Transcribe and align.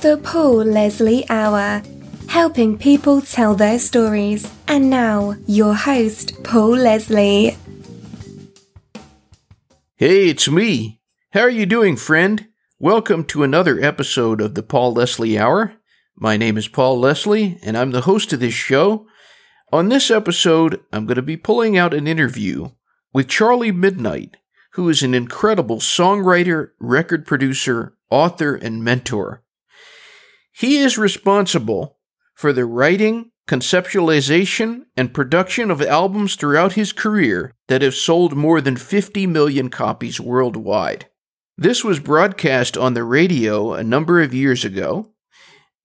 The 0.00 0.16
Paul 0.22 0.58
Leslie 0.58 1.28
Hour, 1.28 1.82
helping 2.28 2.78
people 2.78 3.20
tell 3.20 3.56
their 3.56 3.80
stories. 3.80 4.48
And 4.68 4.88
now, 4.88 5.34
your 5.48 5.74
host, 5.74 6.44
Paul 6.44 6.76
Leslie. 6.76 7.56
Hey, 9.96 10.28
it's 10.28 10.48
me. 10.48 11.00
How 11.32 11.40
are 11.40 11.50
you 11.50 11.66
doing, 11.66 11.96
friend? 11.96 12.46
Welcome 12.78 13.24
to 13.24 13.42
another 13.42 13.80
episode 13.80 14.40
of 14.40 14.54
the 14.54 14.62
Paul 14.62 14.92
Leslie 14.92 15.36
Hour. 15.36 15.74
My 16.14 16.36
name 16.36 16.56
is 16.56 16.68
Paul 16.68 17.00
Leslie, 17.00 17.58
and 17.64 17.76
I'm 17.76 17.90
the 17.90 18.02
host 18.02 18.32
of 18.32 18.38
this 18.38 18.54
show. 18.54 19.04
On 19.72 19.88
this 19.88 20.12
episode, 20.12 20.80
I'm 20.92 21.06
going 21.06 21.16
to 21.16 21.22
be 21.22 21.36
pulling 21.36 21.76
out 21.76 21.92
an 21.92 22.06
interview 22.06 22.68
with 23.12 23.26
Charlie 23.26 23.72
Midnight, 23.72 24.36
who 24.74 24.88
is 24.88 25.02
an 25.02 25.12
incredible 25.12 25.78
songwriter, 25.78 26.68
record 26.78 27.26
producer, 27.26 27.96
author, 28.10 28.54
and 28.54 28.84
mentor. 28.84 29.42
He 30.58 30.78
is 30.78 30.98
responsible 30.98 31.98
for 32.34 32.52
the 32.52 32.64
writing, 32.64 33.30
conceptualization, 33.46 34.86
and 34.96 35.14
production 35.14 35.70
of 35.70 35.80
albums 35.80 36.34
throughout 36.34 36.72
his 36.72 36.92
career 36.92 37.54
that 37.68 37.80
have 37.80 37.94
sold 37.94 38.34
more 38.34 38.60
than 38.60 38.76
50 38.76 39.24
million 39.28 39.70
copies 39.70 40.18
worldwide. 40.18 41.06
This 41.56 41.84
was 41.84 42.00
broadcast 42.00 42.76
on 42.76 42.94
the 42.94 43.04
radio 43.04 43.72
a 43.72 43.84
number 43.84 44.20
of 44.20 44.34
years 44.34 44.64
ago. 44.64 45.12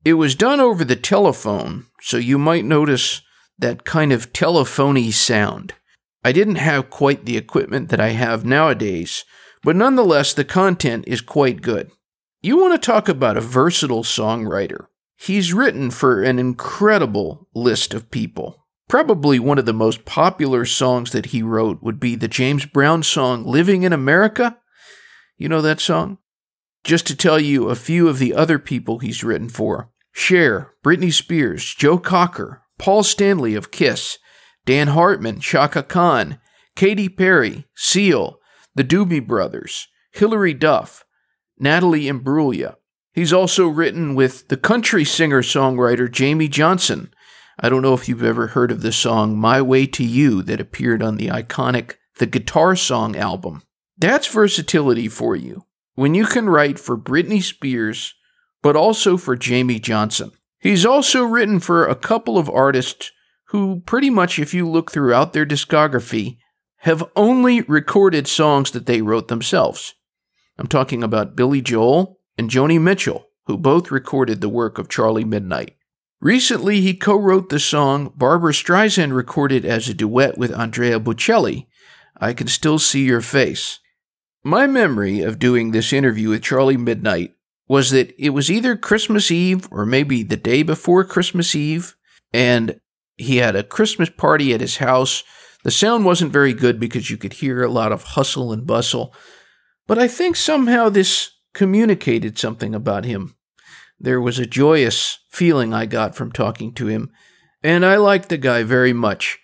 It 0.04 0.14
was 0.14 0.34
done 0.34 0.60
over 0.60 0.84
the 0.84 0.96
telephone, 0.96 1.86
so 2.02 2.18
you 2.18 2.40
might 2.40 2.66
notice 2.66 3.22
that 3.60 3.86
kind 3.86 4.12
of 4.12 4.34
telephony 4.34 5.12
sound. 5.12 5.76
I 6.24 6.32
didn't 6.32 6.56
have 6.56 6.90
quite 6.90 7.26
the 7.26 7.38
equipment 7.38 7.90
that 7.90 8.02
I 8.02 8.10
have 8.10 8.44
nowadays, 8.44 9.24
but 9.62 9.76
nonetheless, 9.76 10.34
the 10.34 10.44
content 10.44 11.04
is 11.06 11.22
quite 11.22 11.62
good. 11.62 11.92
You 12.46 12.58
want 12.58 12.74
to 12.74 12.86
talk 12.86 13.08
about 13.08 13.38
a 13.38 13.42
versatile 13.42 14.04
songwriter. 14.04 14.88
He's 15.16 15.54
written 15.54 15.90
for 15.92 16.22
an 16.22 16.40
incredible 16.40 17.48
list 17.56 17.94
of 17.94 18.12
people. 18.12 18.66
Probably 18.90 19.40
one 19.40 19.58
of 19.58 19.66
the 19.66 19.72
most 19.72 20.04
popular 20.04 20.66
songs 20.66 21.14
that 21.14 21.28
he 21.28 21.42
wrote 21.42 21.82
would 21.82 22.02
be 22.02 22.18
the 22.18 22.28
James 22.28 22.66
Brown 22.66 23.02
song 23.02 23.46
Living 23.46 23.84
in 23.84 23.94
America. 23.94 24.58
You 25.38 25.48
know 25.48 25.62
that 25.62 25.80
song? 25.80 26.18
Just 26.84 27.08
to 27.08 27.16
tell 27.16 27.40
you 27.40 27.70
a 27.70 27.76
few 27.76 28.10
of 28.10 28.20
the 28.20 28.34
other 28.34 28.60
people 28.60 29.00
he's 29.00 29.24
written 29.24 29.48
for 29.48 29.90
Cher, 30.12 30.74
Britney 30.84 31.14
Spears, 31.14 31.74
Joe 31.74 31.98
Cocker, 31.98 32.64
Paul 32.78 33.04
Stanley 33.04 33.56
of 33.56 33.72
Kiss, 33.72 34.18
Dan 34.66 34.90
Hartman, 34.90 35.40
Chaka 35.40 35.82
Khan, 35.82 36.40
Katy 36.76 37.08
Perry, 37.08 37.68
Seal, 37.74 38.40
the 38.76 38.84
Doobie 38.84 39.26
Brothers, 39.26 39.88
Hilary 40.12 40.54
Duff, 40.54 41.06
Natalie 41.64 42.08
Imbruglia. 42.08 42.76
He's 43.14 43.32
also 43.32 43.68
written 43.68 44.16
with 44.16 44.50
the 44.50 44.58
country 44.58 45.06
singer 45.06 45.42
songwriter 45.42 46.10
Jamey 46.10 46.50
Johnson. 46.50 47.14
I 47.58 47.70
don't 47.70 47.82
know 47.82 47.94
if 47.94 48.10
you've 48.10 48.24
ever 48.24 48.48
heard 48.48 48.70
of 48.70 48.82
the 48.82 48.92
song 48.92 49.38
My 49.38 49.62
Way 49.62 49.86
to 49.88 50.04
You 50.04 50.44
that 50.44 50.60
appeared 50.60 51.02
on 51.02 51.16
the 51.16 51.28
iconic 51.28 51.94
The 52.18 52.26
Guitar 52.26 52.76
Song 52.76 53.16
album. 53.16 53.64
That's 53.98 54.28
versatility 54.28 55.08
for 55.08 55.38
you. 55.38 55.64
When 55.96 56.14
you 56.14 56.26
can 56.26 56.50
write 56.50 56.80
for 56.80 56.98
Britney 56.98 57.42
Spears, 57.42 58.14
but 58.62 58.76
also 58.76 59.16
for 59.16 59.38
Jamey 59.38 59.82
Johnson. 59.82 60.32
He's 60.60 60.86
also 60.86 61.24
written 61.24 61.62
for 61.62 61.86
a 61.86 61.96
couple 61.96 62.38
of 62.38 62.50
artists 62.50 63.12
who, 63.50 63.82
pretty 63.86 64.10
much, 64.10 64.38
if 64.38 64.54
you 64.54 64.68
look 64.68 64.92
throughout 64.92 65.32
their 65.32 65.46
discography, 65.46 66.40
have 66.80 67.10
only 67.16 67.62
recorded 67.62 68.28
songs 68.28 68.72
that 68.72 68.86
they 68.86 69.02
wrote 69.02 69.30
themselves. 69.30 69.94
I'm 70.58 70.68
talking 70.68 71.04
about 71.04 71.36
Billy 71.36 71.62
Joel 71.62 72.20
and 72.38 72.50
Joni 72.50 72.80
Mitchell, 72.80 73.28
who 73.46 73.58
both 73.58 73.92
recorded 73.92 74.42
the 74.42 74.50
work 74.50 74.78
of 74.78 74.90
Charlie 74.90 75.26
Midnight. 75.26 75.76
Recently, 76.22 76.80
he 76.80 76.94
co 76.94 77.16
wrote 77.18 77.50
the 77.50 77.60
song 77.60 78.14
Barbra 78.16 78.54
Streisand 78.54 79.14
recorded 79.14 79.66
as 79.66 79.90
a 79.90 79.94
duet 79.94 80.38
with 80.38 80.58
Andrea 80.58 81.00
Bocelli, 81.00 81.68
I 82.18 82.34
Can 82.34 82.48
Still 82.48 82.80
See 82.80 83.04
Your 83.04 83.22
Face. 83.22 83.80
My 84.44 84.68
memory 84.68 85.22
of 85.22 85.40
doing 85.40 85.72
this 85.72 85.92
interview 85.92 86.30
with 86.30 86.44
Charlie 86.44 86.78
Midnight 86.78 87.34
was 87.68 87.92
that 87.92 88.14
it 88.18 88.30
was 88.30 88.52
either 88.52 88.76
Christmas 88.76 89.32
Eve 89.32 89.68
or 89.72 89.86
maybe 89.86 90.24
the 90.24 90.38
day 90.38 90.64
before 90.64 91.04
Christmas 91.04 91.56
Eve, 91.56 91.96
and 92.34 92.80
he 93.18 93.38
had 93.38 93.56
a 93.56 93.64
Christmas 93.64 94.10
party 94.10 94.54
at 94.54 94.62
his 94.62 94.78
house. 94.78 95.24
The 95.64 95.72
sound 95.72 96.06
wasn't 96.06 96.34
very 96.34 96.54
good 96.54 96.80
because 96.80 97.10
you 97.10 97.18
could 97.18 97.34
hear 97.34 97.64
a 97.64 97.72
lot 97.72 97.92
of 97.92 98.04
hustle 98.04 98.52
and 98.52 98.68
bustle, 98.68 99.14
but 99.88 100.00
I 100.00 100.08
think 100.08 100.36
somehow 100.36 100.90
this 100.90 101.32
communicated 101.54 102.38
something 102.38 102.74
about 102.74 103.06
him. 103.06 103.36
There 104.00 104.22
was 104.22 104.40
a 104.40 104.46
joyous 104.46 105.20
feeling 105.30 105.74
I 105.74 105.86
got 105.86 106.16
from 106.16 106.32
talking 106.32 106.74
to 106.74 106.88
him, 106.88 107.12
and 107.62 107.86
I 107.86 107.98
liked 107.98 108.30
the 108.30 108.38
guy 108.38 108.64
very 108.64 108.94
much. 108.94 109.40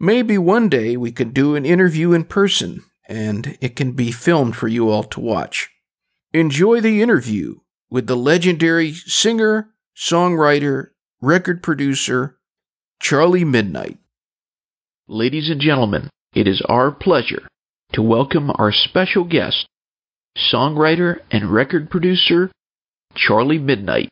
Maybe 0.00 0.38
one 0.38 0.68
day 0.68 0.96
we 0.96 1.12
could 1.12 1.34
do 1.34 1.56
an 1.56 1.66
interview 1.66 2.12
in 2.12 2.24
person, 2.24 2.84
and 3.08 3.58
it 3.60 3.76
can 3.76 3.92
be 3.92 4.12
filmed 4.12 4.56
for 4.56 4.68
you 4.68 4.88
all 4.88 5.02
to 5.04 5.20
watch. 5.20 5.68
Enjoy 6.32 6.80
the 6.80 7.02
interview 7.02 7.56
with 7.90 8.06
the 8.06 8.16
legendary 8.16 8.92
singer, 8.92 9.70
songwriter, 9.96 10.90
record 11.20 11.62
producer, 11.62 12.38
Charlie 13.00 13.44
Midnight. 13.44 13.98
Ladies 15.08 15.50
and 15.50 15.60
gentlemen, 15.60 16.10
it 16.34 16.46
is 16.46 16.62
our 16.68 16.92
pleasure 16.92 17.48
to 17.94 18.02
welcome 18.02 18.50
our 18.54 18.70
special 18.72 19.24
guest, 19.24 19.66
songwriter 20.52 21.18
and 21.30 21.52
record 21.52 21.90
producer, 21.90 22.50
Charlie 23.14 23.58
Midnight. 23.58 24.08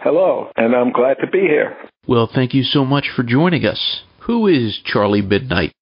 Hello, 0.00 0.50
and 0.56 0.74
I'm 0.74 0.92
glad 0.92 1.18
to 1.20 1.26
be 1.26 1.40
here. 1.40 1.76
Well, 2.06 2.28
thank 2.32 2.54
you 2.54 2.62
so 2.62 2.84
much 2.84 3.08
for 3.14 3.22
joining 3.22 3.66
us. 3.66 4.02
Who 4.20 4.46
is 4.46 4.78
Charlie 4.84 5.22
Midnight? 5.22 5.72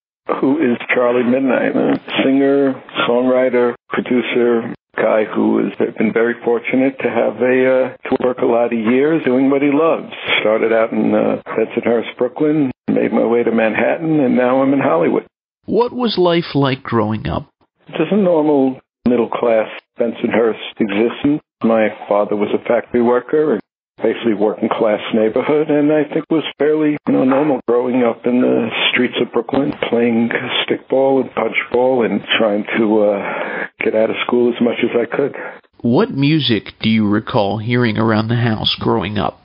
Who 0.40 0.58
is 0.58 0.76
Charlie 0.94 1.22
Midnight? 1.22 1.76
A 1.76 2.00
singer, 2.22 2.74
songwriter, 3.08 3.74
producer, 3.88 4.74
guy 4.96 5.24
who 5.24 5.64
has 5.64 5.94
been 5.96 6.12
very 6.12 6.34
fortunate 6.44 6.98
to 6.98 7.08
have 7.08 7.36
a 7.40 7.94
uh, 7.94 8.08
to 8.08 8.16
work 8.24 8.38
a 8.38 8.46
lot 8.46 8.72
of 8.72 8.78
years 8.78 9.22
doing 9.24 9.50
what 9.50 9.62
he 9.62 9.70
loves. 9.72 10.12
Started 10.40 10.72
out 10.72 10.92
in 10.92 11.14
uh, 11.14 11.42
Bensonhurst, 11.46 12.16
Brooklyn, 12.18 12.70
made 12.88 13.12
my 13.12 13.24
way 13.24 13.42
to 13.42 13.52
Manhattan, 13.52 14.20
and 14.20 14.36
now 14.36 14.62
I'm 14.62 14.72
in 14.72 14.80
Hollywood. 14.80 15.26
What 15.64 15.92
was 15.92 16.18
life 16.18 16.54
like 16.54 16.82
growing 16.82 17.28
up? 17.28 17.48
Just 17.88 18.12
a 18.12 18.16
normal 18.16 18.80
middle 19.08 19.28
class 19.28 19.68
Bensonhurst 19.98 20.78
existence. 20.78 21.42
My 21.62 21.88
father 22.08 22.36
was 22.36 22.50
a 22.54 22.62
factory 22.68 23.02
worker, 23.02 23.58
basically 23.96 24.34
working 24.34 24.68
class 24.68 25.00
neighborhood, 25.14 25.70
and 25.70 25.92
I 25.92 26.04
think 26.04 26.24
was 26.30 26.44
fairly 26.58 26.96
you 27.06 27.12
know 27.12 27.24
normal 27.24 27.60
growing 27.66 28.02
up 28.04 28.26
in 28.26 28.40
the 28.40 28.68
streets 28.92 29.14
of 29.20 29.32
Brooklyn, 29.32 29.72
playing 29.88 30.30
stickball 30.64 31.20
and 31.20 31.30
punchball, 31.30 32.04
and 32.04 32.20
trying 32.38 32.64
to 32.76 33.02
uh, 33.02 33.66
get 33.82 33.94
out 33.94 34.10
of 34.10 34.16
school 34.26 34.52
as 34.54 34.60
much 34.60 34.78
as 34.82 34.90
I 34.94 35.16
could. 35.16 35.34
What 35.80 36.10
music 36.10 36.74
do 36.80 36.88
you 36.88 37.08
recall 37.08 37.58
hearing 37.58 37.98
around 37.98 38.28
the 38.28 38.36
house 38.36 38.76
growing 38.78 39.18
up? 39.18 39.40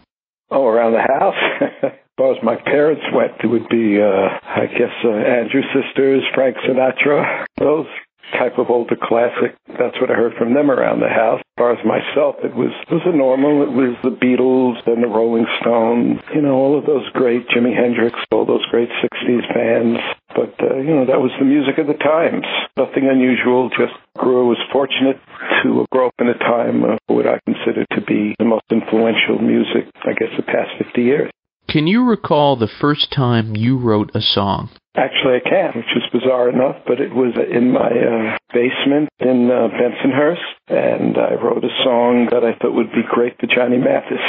Oh, 0.49 0.65
around 0.65 0.93
the 0.93 1.01
house. 1.01 1.61
as 1.83 2.17
far 2.17 2.33
as 2.33 2.43
my 2.43 2.55
parents 2.55 3.01
went, 3.13 3.33
it 3.43 3.47
would 3.47 3.67
be, 3.69 3.99
uh, 4.01 4.29
I 4.43 4.67
guess, 4.67 4.93
uh, 5.03 5.09
Andrew 5.09 5.61
Sisters, 5.73 6.23
Frank 6.35 6.57
Sinatra, 6.57 7.45
those 7.57 7.87
type 8.31 8.57
of 8.57 8.69
older 8.69 8.95
classic. 8.95 9.55
That's 9.67 9.99
what 9.99 10.09
I 10.09 10.15
heard 10.15 10.33
from 10.37 10.53
them 10.53 10.71
around 10.71 10.99
the 10.99 11.09
house. 11.09 11.39
As 11.39 11.57
far 11.57 11.71
as 11.73 11.85
myself, 11.85 12.35
it 12.43 12.55
was 12.55 12.71
it 12.89 12.93
was 12.93 13.05
a 13.05 13.15
normal. 13.15 13.63
It 13.63 13.71
was 13.71 13.95
the 14.03 14.15
Beatles 14.15 14.81
and 14.87 15.03
the 15.03 15.07
Rolling 15.07 15.45
Stones. 15.61 16.19
You 16.33 16.41
know, 16.41 16.55
all 16.55 16.77
of 16.77 16.85
those 16.85 17.07
great 17.13 17.47
Jimi 17.49 17.75
Hendrix, 17.75 18.17
all 18.31 18.45
those 18.45 18.65
great 18.71 18.89
'60s 18.89 19.45
bands. 19.53 19.99
But 20.35 20.55
uh, 20.61 20.77
you 20.77 20.95
know, 20.95 21.05
that 21.05 21.21
was 21.21 21.31
the 21.37 21.45
music 21.45 21.77
of 21.77 21.87
the 21.87 21.99
times. 21.99 22.45
Nothing 22.77 23.09
unusual. 23.09 23.69
Just 23.69 23.93
grew. 24.17 24.47
Was 24.47 24.59
fortunate 24.71 25.19
to 25.63 25.85
grow 25.91 26.07
up 26.07 26.15
in 26.19 26.27
a 26.27 26.37
time 26.37 26.83
of 26.83 26.99
what 27.07 27.25
I 27.27 27.39
consider 27.45 27.85
to 27.93 28.01
be 28.01 28.35
the 28.37 28.45
most 28.45 28.65
influential 28.69 29.39
music. 29.39 29.89
I 30.03 30.13
guess 30.13 30.29
the 30.35 30.43
past 30.43 30.71
50 30.77 31.01
years. 31.01 31.31
Can 31.73 31.87
you 31.87 32.05
recall 32.05 32.55
the 32.55 32.69
first 32.79 33.11
time 33.11 33.55
you 33.55 33.79
wrote 33.79 34.11
a 34.13 34.21
song? 34.21 34.69
Actually, 34.95 35.41
I 35.41 35.49
can, 35.49 35.71
which 35.73 35.89
is 35.97 36.03
bizarre 36.13 36.47
enough, 36.47 36.75
but 36.85 37.01
it 37.01 37.09
was 37.09 37.33
in 37.49 37.73
my 37.73 37.89
uh, 37.89 38.37
basement 38.53 39.09
in 39.19 39.49
uh, 39.49 39.73
Bensonhurst, 39.73 40.53
and 40.67 41.17
I 41.17 41.33
wrote 41.33 41.63
a 41.65 41.73
song 41.83 42.29
that 42.29 42.43
I 42.45 42.53
thought 42.61 42.75
would 42.75 42.91
be 42.91 43.01
great 43.09 43.39
for 43.39 43.47
Johnny 43.47 43.79
Mathis. 43.79 44.21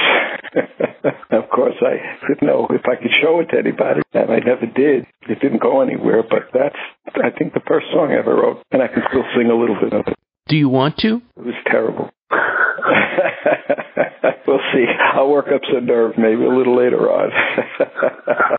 of 1.33 1.51
course, 1.51 1.77
I 1.83 2.01
didn't 2.27 2.49
know 2.49 2.67
if 2.71 2.89
I 2.89 2.97
could 2.97 3.13
show 3.21 3.41
it 3.41 3.53
to 3.53 3.59
anybody, 3.59 4.01
and 4.15 4.33
I 4.33 4.39
never 4.39 4.65
did. 4.65 5.05
It 5.29 5.39
didn't 5.43 5.61
go 5.61 5.83
anywhere, 5.83 6.23
but 6.23 6.49
that's, 6.55 6.81
I 7.13 7.29
think, 7.29 7.53
the 7.53 7.61
first 7.69 7.89
song 7.93 8.13
I 8.13 8.21
ever 8.21 8.35
wrote, 8.35 8.63
and 8.73 8.81
I 8.81 8.89
can 8.89 9.03
still 9.11 9.25
sing 9.37 9.51
a 9.51 9.55
little 9.55 9.77
bit 9.77 9.93
of 9.93 10.09
it. 10.09 10.17
Do 10.49 10.57
you 10.57 10.71
want 10.71 10.97
to? 11.05 11.21
It 11.37 11.45
was 11.45 11.61
terrible. 11.67 12.09
we'll 14.47 14.61
see. 14.73 14.85
I'll 15.15 15.29
work 15.29 15.47
up 15.55 15.63
some 15.73 15.87
nerve 15.87 16.13
maybe 16.19 16.45
a 16.45 16.49
little 16.49 16.77
later 16.77 17.11
on. 17.11 17.31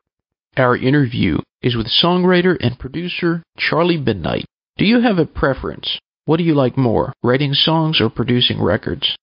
Our 0.57 0.77
interview 0.77 1.39
is 1.61 1.75
with 1.75 1.87
songwriter 1.87 2.55
and 2.59 2.79
producer 2.79 3.43
Charlie 3.57 3.97
Midnight. 3.97 4.45
Do 4.77 4.85
you 4.85 5.01
have 5.01 5.17
a 5.17 5.25
preference? 5.25 5.99
What 6.25 6.37
do 6.37 6.43
you 6.43 6.55
like 6.55 6.77
more, 6.77 7.13
writing 7.23 7.53
songs 7.53 7.99
or 8.01 8.09
producing 8.09 8.61
records? 8.61 9.15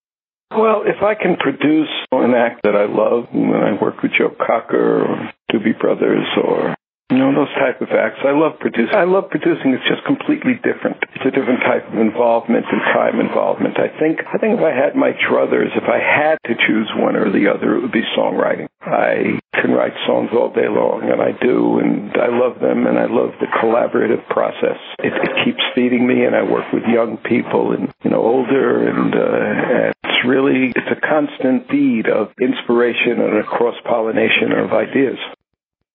Well, 0.51 0.83
if 0.85 1.03
I 1.03 1.15
can 1.15 1.37
produce 1.37 1.89
an 2.13 2.35
act 2.35 2.61
that 2.65 2.77
I 2.77 2.85
love, 2.85 3.29
when 3.33 3.55
I 3.55 3.81
work 3.81 4.03
with 4.03 4.13
Joe 4.13 4.35
Cocker 4.37 5.03
or 5.03 5.33
Doobie 5.51 5.79
Brothers 5.81 6.27
or 6.43 6.75
you 7.13 7.19
know, 7.21 7.29
those 7.37 7.53
type 7.61 7.85
of 7.85 7.93
acts. 7.93 8.25
I 8.25 8.33
love 8.33 8.57
producing. 8.59 8.97
I 8.97 9.05
love 9.05 9.29
producing. 9.29 9.77
It's 9.77 9.85
just 9.85 10.01
completely 10.09 10.57
different. 10.65 10.97
It's 11.13 11.29
a 11.29 11.31
different 11.31 11.61
type 11.61 11.85
of 11.93 12.01
involvement 12.01 12.65
and 12.73 12.81
time 12.97 13.21
involvement. 13.21 13.77
I 13.77 13.93
think, 14.01 14.25
I 14.25 14.39
think 14.41 14.57
if 14.57 14.65
I 14.65 14.73
had 14.73 14.97
my 14.97 15.13
druthers, 15.13 15.77
if 15.77 15.85
I 15.85 16.01
had 16.01 16.41
to 16.49 16.57
choose 16.57 16.89
one 16.97 17.17
or 17.17 17.29
the 17.29 17.53
other, 17.53 17.77
it 17.77 17.83
would 17.83 17.93
be 17.93 18.09
songwriting. 18.17 18.67
I 18.81 19.39
can 19.53 19.73
write 19.73 19.93
songs 20.07 20.31
all 20.33 20.49
day 20.53 20.69
long, 20.69 21.05
and 21.05 21.21
I 21.21 21.37
do, 21.37 21.79
and 21.79 22.17
I 22.17 22.33
love 22.33 22.59
them, 22.59 22.87
and 22.87 22.99
I 22.99 23.07
love 23.07 23.37
the 23.39 23.47
collaborative 23.47 24.27
process. 24.29 24.81
It, 24.99 25.13
it 25.13 25.45
keeps 25.45 25.63
feeding 25.75 26.07
me, 26.07 26.25
and 26.25 26.35
I 26.35 26.43
work 26.43 26.73
with 26.73 26.83
young 26.89 27.19
people 27.19 27.73
and, 27.73 27.93
you 28.03 28.11
know, 28.11 28.23
older, 28.25 28.89
and, 28.89 29.15
uh, 29.15 29.85
and 29.85 29.95
it's 30.03 30.25
really, 30.27 30.73
it's 30.75 30.91
a 30.91 31.01
constant 31.01 31.69
feed 31.69 32.09
of 32.09 32.33
inspiration 32.41 33.21
and 33.21 33.37
a 33.37 33.45
cross-pollination 33.45 34.53
of 34.53 34.73
ideas. 34.73 35.19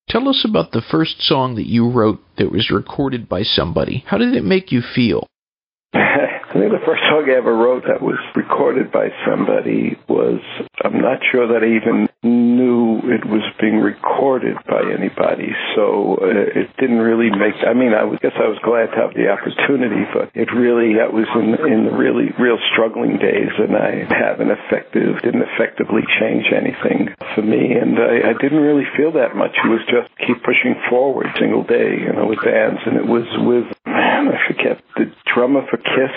Tell 0.10 0.30
us 0.30 0.46
about 0.48 0.72
the 0.72 0.82
first 0.82 1.22
song 1.22 1.56
that 1.56 1.68
you 1.68 1.90
wrote 1.90 2.20
that 2.38 2.52
was 2.52 2.72
recorded 2.72 3.28
by 3.28 3.44
somebody. 3.44 4.06
How 4.08 4.18
did 4.18 4.34
it 4.34 4.44
make 4.44 4.72
you 4.72 4.82
feel? 4.82 5.28
I 6.48 6.54
think 6.54 6.72
the 6.72 6.86
first 6.88 7.04
song 7.12 7.28
I 7.28 7.36
ever 7.36 7.52
wrote 7.52 7.84
that 7.92 8.02
was 8.02 8.16
recorded 8.34 8.90
by 8.90 9.12
somebody 9.28 10.00
was, 10.08 10.40
I'm 10.80 11.02
not 11.04 11.20
sure 11.30 11.44
that 11.52 11.60
I 11.60 11.76
even 11.76 12.08
knew 12.24 13.04
it 13.04 13.28
was 13.28 13.44
being 13.60 13.84
recorded 13.84 14.56
by 14.64 14.80
anybody. 14.88 15.52
So 15.76 16.16
uh, 16.24 16.48
it 16.56 16.72
didn't 16.80 17.04
really 17.04 17.30
make, 17.36 17.60
I 17.68 17.76
mean, 17.76 17.92
I 17.92 18.08
guess 18.24 18.32
I 18.40 18.48
was 18.48 18.64
glad 18.64 18.96
to 18.96 18.98
have 19.04 19.14
the 19.14 19.28
opportunity, 19.28 20.08
but 20.16 20.32
it 20.40 20.48
really, 20.56 20.96
that 20.96 21.12
was 21.12 21.28
in, 21.36 21.52
in 21.68 21.84
the 21.84 21.92
really, 21.92 22.32
real 22.40 22.58
struggling 22.72 23.20
days 23.20 23.52
and 23.60 23.76
I 23.76 24.08
haven't 24.08 24.48
effective, 24.48 25.20
didn't 25.28 25.44
effectively 25.52 26.08
change 26.16 26.48
anything 26.56 27.12
for 27.36 27.44
me. 27.44 27.76
And 27.76 28.00
I, 28.00 28.32
I 28.32 28.34
didn't 28.40 28.64
really 28.64 28.88
feel 28.96 29.12
that 29.20 29.36
much. 29.36 29.52
It 29.60 29.68
was 29.68 29.84
just 29.92 30.08
keep 30.24 30.40
pushing 30.48 30.80
forward 30.88 31.28
single 31.36 31.68
day, 31.68 32.08
you 32.08 32.16
know, 32.16 32.26
with 32.26 32.40
bands. 32.40 32.80
And 32.88 32.96
it 32.96 33.06
was 33.06 33.28
with, 33.44 33.68
man, 33.84 34.32
I 34.32 34.40
forget, 34.48 34.80
the 34.96 35.12
drummer 35.28 35.68
for 35.68 35.76
Kiss 35.76 36.16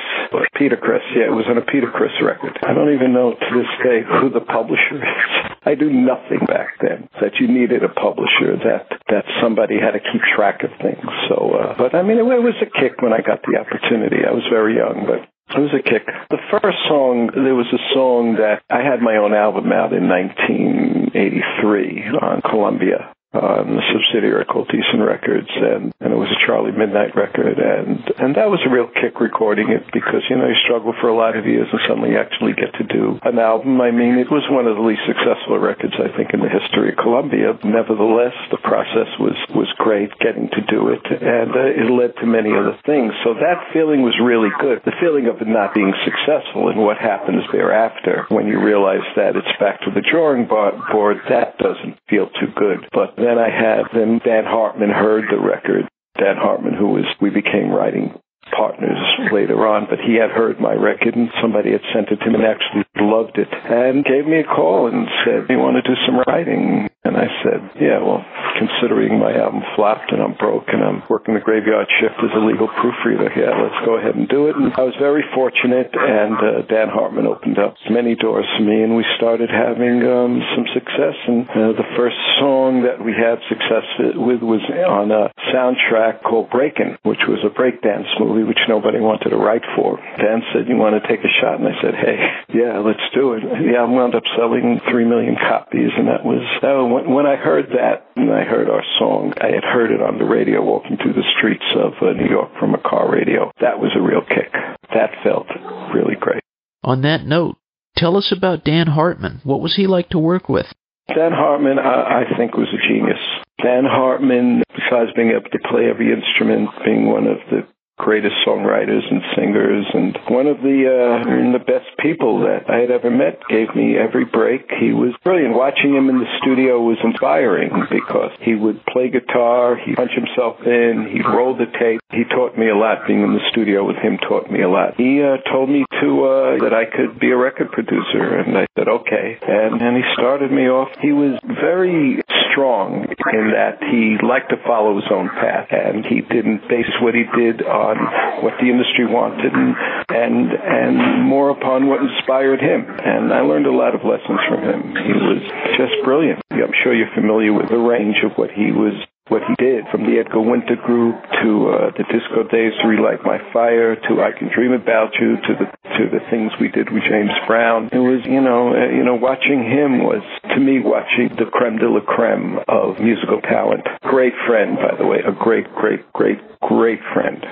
Peter 0.57 0.77
Criss. 0.77 1.03
Yeah, 1.17 1.33
it 1.33 1.35
was 1.35 1.47
on 1.49 1.57
a 1.57 1.65
Peter 1.65 1.91
Criss 1.91 2.13
record. 2.23 2.59
I 2.63 2.75
don't 2.75 2.93
even 2.93 3.13
know 3.13 3.33
to 3.33 3.49
this 3.57 3.69
day 3.83 4.03
who 4.05 4.31
the 4.31 4.41
publisher 4.45 5.01
is. 5.01 5.57
I 5.65 5.75
do 5.75 5.91
nothing 5.91 6.45
back 6.47 6.79
then 6.81 7.09
that 7.21 7.41
you 7.41 7.49
needed 7.49 7.83
a 7.85 7.89
publisher 7.89 8.57
that 8.65 8.89
that 9.09 9.25
somebody 9.43 9.81
had 9.81 9.93
to 9.93 10.01
keep 10.01 10.23
track 10.37 10.63
of 10.63 10.71
things. 10.81 11.05
So, 11.29 11.53
uh, 11.57 11.75
but 11.77 11.95
I 11.95 12.03
mean, 12.03 12.19
it, 12.19 12.27
it 12.29 12.43
was 12.43 12.55
a 12.61 12.67
kick 12.67 13.01
when 13.01 13.13
I 13.13 13.21
got 13.21 13.43
the 13.43 13.57
opportunity. 13.57 14.25
I 14.27 14.33
was 14.33 14.45
very 14.51 14.77
young, 14.77 15.07
but 15.09 15.29
it 15.57 15.61
was 15.61 15.73
a 15.73 15.83
kick. 15.83 16.07
The 16.31 16.39
first 16.51 16.79
song, 16.89 17.31
there 17.35 17.55
was 17.55 17.73
a 17.73 17.79
song 17.95 18.37
that 18.37 18.63
I 18.71 18.83
had 18.83 19.01
my 19.01 19.17
own 19.17 19.35
album 19.35 19.73
out 19.73 19.93
in 19.93 20.09
1983 20.09 22.09
on 22.21 22.41
Columbia 22.43 23.13
on 23.33 23.79
the 23.79 23.85
subsidiary 23.95 24.45
called 24.45 24.67
Decent 24.75 25.07
Records, 25.07 25.51
and, 25.55 25.95
and 26.03 26.11
it 26.11 26.19
was 26.19 26.27
a 26.35 26.41
Charlie 26.47 26.75
Midnight 26.75 27.15
record, 27.15 27.63
and 27.63 28.03
and 28.19 28.35
that 28.35 28.51
was 28.51 28.59
a 28.67 28.71
real 28.71 28.91
kick 28.91 29.23
recording 29.23 29.71
it 29.71 29.87
because 29.95 30.27
you 30.27 30.35
know 30.35 30.51
you 30.51 30.59
struggle 30.67 30.91
for 30.99 31.07
a 31.07 31.15
lot 31.15 31.39
of 31.39 31.47
years 31.47 31.71
and 31.71 31.81
suddenly 31.87 32.11
you 32.11 32.19
actually 32.19 32.59
get 32.59 32.75
to 32.75 32.85
do 32.91 33.23
an 33.23 33.39
album. 33.39 33.79
I 33.79 33.95
mean, 33.95 34.19
it 34.19 34.31
was 34.35 34.43
one 34.51 34.67
of 34.67 34.75
the 34.75 34.83
least 34.83 35.07
successful 35.07 35.63
records 35.63 35.95
I 35.95 36.11
think 36.19 36.35
in 36.35 36.43
the 36.43 36.51
history 36.51 36.91
of 36.91 36.99
Columbia. 36.99 37.55
Nevertheless, 37.63 38.35
the 38.51 38.59
process 38.59 39.07
was 39.23 39.39
was 39.55 39.71
great 39.79 40.11
getting 40.19 40.51
to 40.51 40.63
do 40.67 40.91
it, 40.91 41.07
and 41.07 41.55
uh, 41.55 41.71
it 41.71 41.87
led 41.87 42.19
to 42.19 42.27
many 42.27 42.51
other 42.51 42.75
things. 42.83 43.15
So 43.23 43.39
that 43.39 43.71
feeling 43.71 44.03
was 44.03 44.19
really 44.19 44.51
good. 44.59 44.83
The 44.83 44.99
feeling 44.99 45.31
of 45.31 45.39
it 45.39 45.47
not 45.47 45.71
being 45.71 45.95
successful 46.03 46.67
and 46.67 46.83
what 46.83 46.99
happens 46.99 47.47
thereafter 47.55 48.27
when 48.29 48.51
you 48.51 48.59
realize 48.59 49.07
that 49.15 49.39
it's 49.39 49.55
back 49.63 49.81
to 49.87 49.95
the 49.95 50.03
drawing 50.03 50.51
board, 50.51 51.23
that 51.31 51.59
doesn't 51.59 51.95
feel 52.11 52.27
too 52.35 52.51
good, 52.59 52.91
but 52.91 53.20
then 53.23 53.39
I 53.39 53.51
had 53.51 53.83
then 53.95 54.21
Dan 54.25 54.45
Hartman 54.45 54.91
heard 54.91 55.25
the 55.31 55.41
record. 55.41 55.89
Dan 56.19 56.37
Hartman, 56.37 56.75
who 56.75 56.89
was 56.89 57.07
we 57.21 57.31
became 57.31 57.71
writing 57.71 58.19
partners 58.51 58.99
later 59.33 59.67
on, 59.67 59.87
but 59.89 60.01
he 60.01 60.17
had 60.17 60.31
heard 60.31 60.61
my 60.61 60.75
record 60.75 61.15
and 61.15 61.31
somebody 61.41 61.73
had 61.73 61.83
sent 61.95 62.09
it 62.09 62.17
to 62.17 62.27
him 62.27 62.35
and 62.35 62.45
actually 62.45 62.85
loved 63.01 63.39
it 63.39 63.49
and 63.53 64.05
gave 64.05 64.27
me 64.27 64.41
a 64.41 64.45
call 64.45 64.89
and 64.89 65.07
said, 65.25 65.47
You 65.49 65.59
want 65.59 65.77
to 65.77 65.83
do 65.83 65.97
some 66.07 66.19
writing? 66.27 66.90
And 67.03 67.17
I 67.17 67.33
said, 67.41 67.81
Yeah, 67.81 68.05
well, 68.05 68.21
considering 68.61 69.17
my 69.17 69.33
album 69.33 69.65
flopped 69.75 70.13
and 70.13 70.21
I'm 70.21 70.37
broke 70.37 70.69
and 70.69 70.85
I'm 70.85 71.03
working 71.09 71.33
the 71.33 71.41
graveyard 71.41 71.89
shift 71.97 72.21
as 72.21 72.29
a 72.37 72.45
legal 72.45 72.69
proofreader, 72.69 73.33
yeah, 73.33 73.57
let's 73.57 73.81
go 73.89 73.97
ahead 73.97 74.21
and 74.21 74.29
do 74.29 74.53
it. 74.53 74.57
And 74.57 74.69
I 74.77 74.85
was 74.85 74.93
very 75.01 75.25
fortunate, 75.33 75.89
and 75.97 76.37
uh, 76.37 76.61
Dan 76.69 76.93
Hartman 76.93 77.25
opened 77.25 77.57
up 77.57 77.81
many 77.89 78.17
doors 78.17 78.45
for 78.53 78.63
me, 78.63 78.85
and 78.85 78.97
we 79.01 79.05
started 79.17 79.49
having 79.49 80.05
um, 80.05 80.45
some 80.53 80.69
success. 80.77 81.17
And 81.25 81.49
uh, 81.49 81.73
the 81.73 81.89
first 81.97 82.21
song 82.37 82.85
that 82.85 83.01
we 83.01 83.17
had 83.17 83.41
success 83.49 83.89
with 84.21 84.45
was 84.45 84.61
on 84.69 85.09
a 85.09 85.33
soundtrack 85.57 86.21
called 86.21 86.53
Breakin', 86.53 87.01
which 87.01 87.25
was 87.25 87.41
a 87.49 87.53
breakdance 87.53 88.13
movie 88.21 88.45
which 88.45 88.61
nobody 88.69 89.01
wanted 89.01 89.33
to 89.33 89.41
write 89.41 89.65
for. 89.73 89.97
Dan 90.21 90.45
said, 90.53 90.69
You 90.69 90.77
want 90.77 91.01
to 91.01 91.05
take 91.09 91.25
a 91.25 91.33
shot? 91.41 91.57
And 91.57 91.69
I 91.69 91.81
said, 91.81 91.97
Hey, 91.97 92.21
yeah, 92.53 92.85
let's 92.85 93.03
do 93.17 93.41
it. 93.41 93.41
The 93.41 93.73
album 93.81 93.97
wound 93.97 94.15
up 94.15 94.29
selling 94.37 94.85
three 94.85 95.09
million 95.09 95.41
copies, 95.41 95.97
and 95.97 96.13
that 96.13 96.29
was, 96.29 96.45
that 96.61 96.77
was 96.77 96.90
when, 96.93 97.11
when 97.11 97.27
I 97.27 97.37
heard 97.37 97.71
that 97.71 98.11
and 98.17 98.33
I 98.33 98.45
heard 98.45 98.69
our 98.69 98.85
song, 98.99 99.35
I 99.41 99.49
had 99.49 99.65
heard 99.65 99.91
it 99.91 100.03
on 100.03 100.19
the 100.19 100.25
radio 100.25 100.63
walking 100.63 100.97
through 100.97 101.15
the 101.15 101.29
streets 101.39 101.65
of 101.77 101.93
uh, 102.01 102.13
New 102.13 102.29
York 102.29 102.51
from 102.59 102.75
a 102.75 102.79
car 102.79 103.11
radio. 103.11 103.51
That 103.61 103.79
was 103.79 103.93
a 103.97 104.01
real 104.01 104.23
kick. 104.23 104.53
That 104.95 105.11
felt 105.23 105.47
really 105.95 106.17
great. 106.19 106.43
On 106.83 107.03
that 107.03 107.25
note, 107.25 107.57
tell 107.97 108.17
us 108.17 108.33
about 108.37 108.65
Dan 108.65 108.87
Hartman. 108.87 109.41
What 109.45 109.61
was 109.61 109.77
he 109.77 109.87
like 109.87 110.11
to 110.11 110.19
work 110.19 110.49
with? 110.49 110.67
Dan 111.09 111.33
Hartman, 111.33 111.79
I, 111.79 112.23
I 112.23 112.37
think, 112.37 112.55
was 112.57 112.69
a 112.69 112.89
genius. 112.89 113.19
Dan 113.63 113.85
Hartman, 113.85 114.63
besides 114.71 115.11
being 115.15 115.31
able 115.31 115.51
to 115.51 115.69
play 115.69 115.91
every 115.91 116.13
instrument, 116.13 116.71
being 116.85 117.07
one 117.07 117.27
of 117.27 117.39
the 117.51 117.67
greatest 118.01 118.35
songwriters 118.47 119.05
and 119.11 119.21
singers 119.37 119.85
and 119.93 120.17
one 120.29 120.47
of 120.47 120.59
the 120.65 120.89
uh, 120.89 121.53
the 121.53 121.59
best 121.59 121.87
people 122.01 122.41
that 122.41 122.65
I 122.69 122.79
had 122.81 122.91
ever 122.91 123.11
met 123.11 123.41
gave 123.49 123.75
me 123.77 123.99
every 123.99 124.25
break. 124.25 124.71
He 124.81 124.93
was 124.93 125.13
brilliant. 125.23 125.55
Watching 125.55 125.95
him 125.95 126.09
in 126.09 126.19
the 126.19 126.31
studio 126.41 126.81
was 126.81 126.97
inspiring 127.05 127.71
because 127.91 128.33
he 128.41 128.55
would 128.55 128.81
play 128.87 129.11
guitar, 129.11 129.77
he'd 129.77 129.97
punch 129.97 130.13
himself 130.17 130.65
in, 130.65 131.09
he'd 131.13 131.27
roll 131.27 131.57
the 131.57 131.69
tape. 131.79 132.01
He 132.11 132.25
taught 132.25 132.57
me 132.57 132.69
a 132.69 132.77
lot. 132.77 133.07
Being 133.07 133.23
in 133.23 133.35
the 133.35 133.45
studio 133.51 133.85
with 133.85 133.97
him 133.97 134.19
taught 134.19 134.51
me 134.51 134.63
a 134.63 134.69
lot. 134.69 134.97
He 134.97 135.23
uh, 135.23 135.37
told 135.53 135.69
me 135.69 135.85
to 136.01 136.09
uh, 136.25 136.65
that 136.65 136.73
I 136.73 136.89
could 136.89 137.21
be 137.21 137.31
a 137.31 137.37
record 137.37 137.71
producer, 137.71 138.41
and 138.41 138.57
I 138.57 138.67
said 138.77 138.89
okay. 138.89 139.39
And 139.43 139.81
and 139.83 139.97
he 139.97 140.03
started 140.15 140.51
me 140.51 140.69
off. 140.69 140.89
He 141.01 141.13
was 141.13 141.39
very 141.45 142.23
strong 142.51 143.05
in 143.33 143.53
that 143.53 143.83
he 143.83 144.17
liked 144.27 144.51
to 144.51 144.57
follow 144.67 144.97
his 144.97 145.11
own 145.11 145.29
path, 145.29 145.69
and 145.71 146.05
he 146.05 146.21
didn't 146.21 146.69
base 146.69 146.91
what 147.01 147.15
he 147.15 147.25
did 147.37 147.63
on 147.63 147.90
on 147.91 147.99
what 148.43 148.55
the 148.63 148.71
industry 148.71 149.07
wanted 149.07 149.53
and, 149.53 149.75
and 150.09 150.49
and 150.53 151.25
more 151.27 151.51
upon 151.51 151.87
what 151.87 152.01
inspired 152.01 152.61
him. 152.61 152.87
And 152.87 153.33
I 153.33 153.41
learned 153.41 153.67
a 153.67 153.75
lot 153.75 153.95
of 153.95 154.03
lessons 154.05 154.41
from 154.49 154.63
him. 154.63 154.81
He 154.95 155.13
was 155.13 155.43
just 155.77 155.95
brilliant. 156.05 156.41
I'm 156.51 156.75
sure 156.83 156.95
you're 156.95 157.15
familiar 157.15 157.53
with 157.53 157.69
the 157.69 157.79
range 157.79 158.23
of 158.25 158.37
what 158.37 158.51
he 158.51 158.73
was 158.73 158.95
what 159.31 159.43
he 159.47 159.55
did 159.65 159.87
from 159.93 160.03
the 160.03 160.19
Edgar 160.19 160.41
Winter 160.41 160.75
group 160.75 161.15
to 161.41 161.71
uh, 161.71 161.91
the 161.95 162.03
disco 162.11 162.43
days 162.51 162.73
to 162.83 162.89
relight 162.89 163.23
my 163.23 163.39
fire 163.53 163.95
to 163.95 164.21
I 164.21 164.37
can 164.37 164.51
dream 164.53 164.73
about 164.73 165.15
you 165.21 165.37
to 165.37 165.53
the 165.55 165.67
to 165.97 166.11
the 166.11 166.19
things 166.31 166.51
we 166.61 166.69
did 166.69 166.91
with 166.91 167.05
James 167.05 167.31
Brown. 167.47 167.91
It 167.93 168.03
was 168.03 168.27
you 168.27 168.41
know 168.41 168.75
uh, 168.75 168.91
you 168.91 169.05
know 169.05 169.15
watching 169.15 169.63
him 169.63 170.03
was 170.03 170.23
to 170.51 170.59
me 170.59 170.81
watching 170.83 171.31
the 171.39 171.47
creme 171.47 171.79
de 171.79 171.89
la 171.89 172.01
creme 172.01 172.59
of 172.67 172.99
musical 172.99 173.41
talent. 173.41 173.87
Great 174.03 174.35
friend 174.47 174.77
by 174.77 174.97
the 174.99 175.07
way, 175.07 175.19
a 175.23 175.33
great 175.33 175.73
great 175.75 176.13
great 176.13 176.39
great 176.61 177.01
friend. 177.15 177.47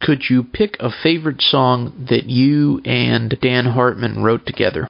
Could 0.00 0.22
you 0.28 0.44
pick 0.44 0.76
a 0.78 0.90
favorite 1.02 1.40
song 1.40 2.06
that 2.10 2.26
you 2.26 2.80
and 2.84 3.36
Dan 3.40 3.64
Hartman 3.66 4.22
wrote 4.22 4.46
together? 4.46 4.86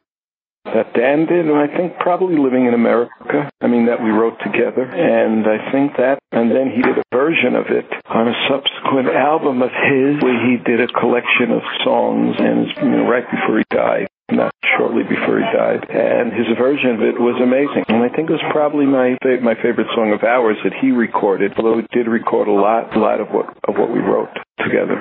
That 0.64 0.92
Dan 0.94 1.26
did, 1.26 1.46
and 1.46 1.54
I 1.54 1.68
think 1.68 1.96
probably 2.00 2.36
Living 2.36 2.66
in 2.66 2.74
America. 2.74 3.48
I 3.60 3.66
mean, 3.68 3.86
that 3.86 4.02
we 4.02 4.10
wrote 4.10 4.36
together. 4.42 4.82
And 4.82 5.46
I 5.46 5.70
think 5.70 5.96
that, 5.96 6.18
and 6.32 6.50
then 6.50 6.74
he 6.74 6.82
did 6.82 6.98
a 6.98 7.06
version 7.14 7.54
of 7.54 7.66
it 7.70 7.86
on 8.10 8.28
a 8.28 8.34
subsequent 8.50 9.08
album 9.14 9.62
of 9.62 9.70
his 9.70 10.20
where 10.20 10.36
he 10.42 10.58
did 10.58 10.82
a 10.82 10.88
collection 10.88 11.54
of 11.54 11.62
songs 11.84 12.34
and, 12.38 12.66
you 12.82 12.90
know, 12.90 13.08
right 13.08 13.24
before 13.30 13.58
he 13.58 13.64
died 13.70 14.08
not 14.30 14.52
shortly 14.76 15.02
before 15.04 15.38
he 15.38 15.46
died, 15.56 15.86
and 15.88 16.32
his 16.32 16.46
version 16.58 16.98
of 16.98 17.00
it 17.00 17.14
was 17.20 17.38
amazing. 17.40 17.84
And 17.88 18.02
I 18.02 18.08
think 18.08 18.28
it 18.28 18.34
was 18.34 18.46
probably 18.50 18.86
my 18.86 19.16
my 19.42 19.54
favorite 19.54 19.86
song 19.94 20.12
of 20.12 20.24
ours 20.24 20.56
that 20.64 20.74
he 20.74 20.90
recorded. 20.90 21.52
Although 21.56 21.78
he 21.78 21.86
did 21.92 22.08
record 22.08 22.48
a 22.48 22.52
lot, 22.52 22.94
a 22.96 22.98
lot 22.98 23.20
of 23.20 23.28
what 23.28 23.56
of 23.68 23.76
what 23.76 23.92
we 23.92 24.00
wrote 24.00 24.34
together. 24.58 24.95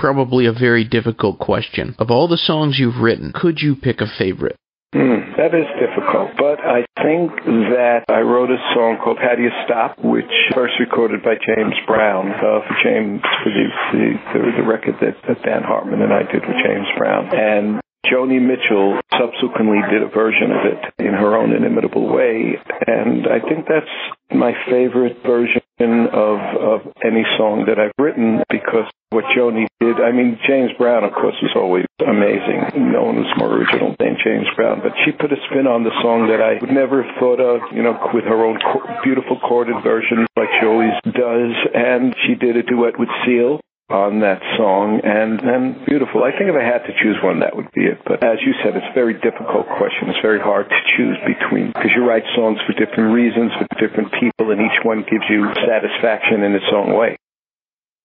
Probably 0.00 0.46
a 0.46 0.52
very 0.52 0.84
difficult 0.84 1.38
question. 1.38 1.94
Of 1.98 2.10
all 2.10 2.26
the 2.26 2.38
songs 2.38 2.78
you've 2.78 3.02
written, 3.02 3.32
could 3.34 3.60
you 3.60 3.76
pick 3.76 4.00
a 4.00 4.06
favorite? 4.06 4.56
Mm, 4.94 5.36
that 5.36 5.54
is 5.54 5.68
difficult, 5.78 6.30
but 6.40 6.58
I 6.58 6.82
think 7.04 7.30
that 7.70 8.08
I 8.08 8.20
wrote 8.20 8.50
a 8.50 8.56
song 8.74 8.98
called 9.04 9.18
"How 9.20 9.36
Do 9.36 9.42
You 9.42 9.52
Stop," 9.64 9.98
which 10.02 10.32
first 10.52 10.74
recorded 10.80 11.22
by 11.22 11.34
James 11.36 11.76
Brown 11.86 12.32
uh, 12.32 12.64
James 12.82 13.20
for 13.44 13.50
the, 13.52 13.66
the 13.92 14.40
the 14.56 14.66
record 14.66 14.96
that, 15.00 15.14
that 15.28 15.44
Dan 15.44 15.62
Hartman 15.62 16.02
and 16.02 16.12
I 16.12 16.24
did 16.24 16.42
with 16.42 16.56
James 16.64 16.88
Brown, 16.98 17.28
and 17.30 17.80
Joni 18.06 18.40
Mitchell 18.40 18.98
subsequently 19.18 19.78
did 19.90 20.02
a 20.02 20.08
version 20.08 20.50
of 20.50 20.64
it 20.66 20.94
in 20.98 21.12
her 21.12 21.36
own 21.36 21.52
inimitable 21.52 22.08
way, 22.08 22.58
and 22.86 23.26
I 23.26 23.40
think 23.40 23.66
that's 23.68 23.92
my 24.32 24.52
favorite 24.68 25.18
version 25.24 25.60
of 25.80 26.38
of 26.60 26.80
any 27.04 27.24
song 27.36 27.64
that 27.68 27.78
I've 27.78 27.96
written 27.98 28.42
because 28.50 28.88
what 29.10 29.24
Joni 29.36 29.66
did. 29.80 29.96
I 30.00 30.12
mean, 30.12 30.38
James 30.46 30.70
Brown, 30.78 31.04
of 31.04 31.12
course, 31.12 31.36
was 31.42 31.52
always 31.54 31.86
amazing. 32.00 32.92
No 32.92 33.04
one 33.04 33.16
was 33.16 33.32
more 33.36 33.52
original 33.52 33.94
than 33.98 34.16
James 34.22 34.46
Brown, 34.56 34.80
but 34.82 34.92
she 35.04 35.12
put 35.12 35.32
a 35.32 35.36
spin 35.50 35.66
on 35.66 35.84
the 35.84 35.94
song 36.02 36.28
that 36.28 36.40
I 36.40 36.58
would 36.60 36.72
never 36.72 37.02
have 37.02 37.14
thought 37.18 37.40
of. 37.40 37.60
You 37.72 37.82
know, 37.82 37.98
with 38.14 38.24
her 38.24 38.44
own 38.44 38.58
beautiful 39.02 39.38
chorded 39.40 39.82
version, 39.82 40.26
like 40.36 40.48
she 40.60 40.66
always 40.66 40.94
does, 41.04 41.52
and 41.74 42.14
she 42.26 42.34
did 42.34 42.56
a 42.56 42.62
duet 42.62 42.98
with 42.98 43.08
Seal 43.26 43.60
on 43.90 44.20
that 44.20 44.40
song 44.56 45.00
and 45.02 45.40
and 45.42 45.84
beautiful. 45.84 46.22
I 46.22 46.30
think 46.30 46.48
if 46.48 46.56
I 46.56 46.62
had 46.62 46.86
to 46.86 46.94
choose 46.94 47.18
one, 47.22 47.40
that 47.40 47.54
would 47.54 47.70
be 47.74 47.90
it. 47.90 47.98
But 48.06 48.22
as 48.22 48.38
you 48.40 48.54
said, 48.62 48.78
it's 48.78 48.86
a 48.86 48.94
very 48.94 49.14
difficult 49.14 49.66
question. 49.66 50.08
It's 50.08 50.22
very 50.22 50.40
hard 50.40 50.70
to 50.70 50.80
choose 50.96 51.18
between 51.26 51.74
because 51.74 51.90
you 51.94 52.06
write 52.06 52.24
songs 52.34 52.58
for 52.66 52.72
different 52.78 53.12
reasons 53.12 53.52
with 53.58 53.68
different 53.78 54.14
people, 54.14 54.54
and 54.54 54.62
each 54.62 54.80
one 54.82 55.02
gives 55.02 55.26
you 55.28 55.50
satisfaction 55.66 56.42
in 56.42 56.54
its 56.54 56.70
own 56.72 56.94
way. 56.96 57.16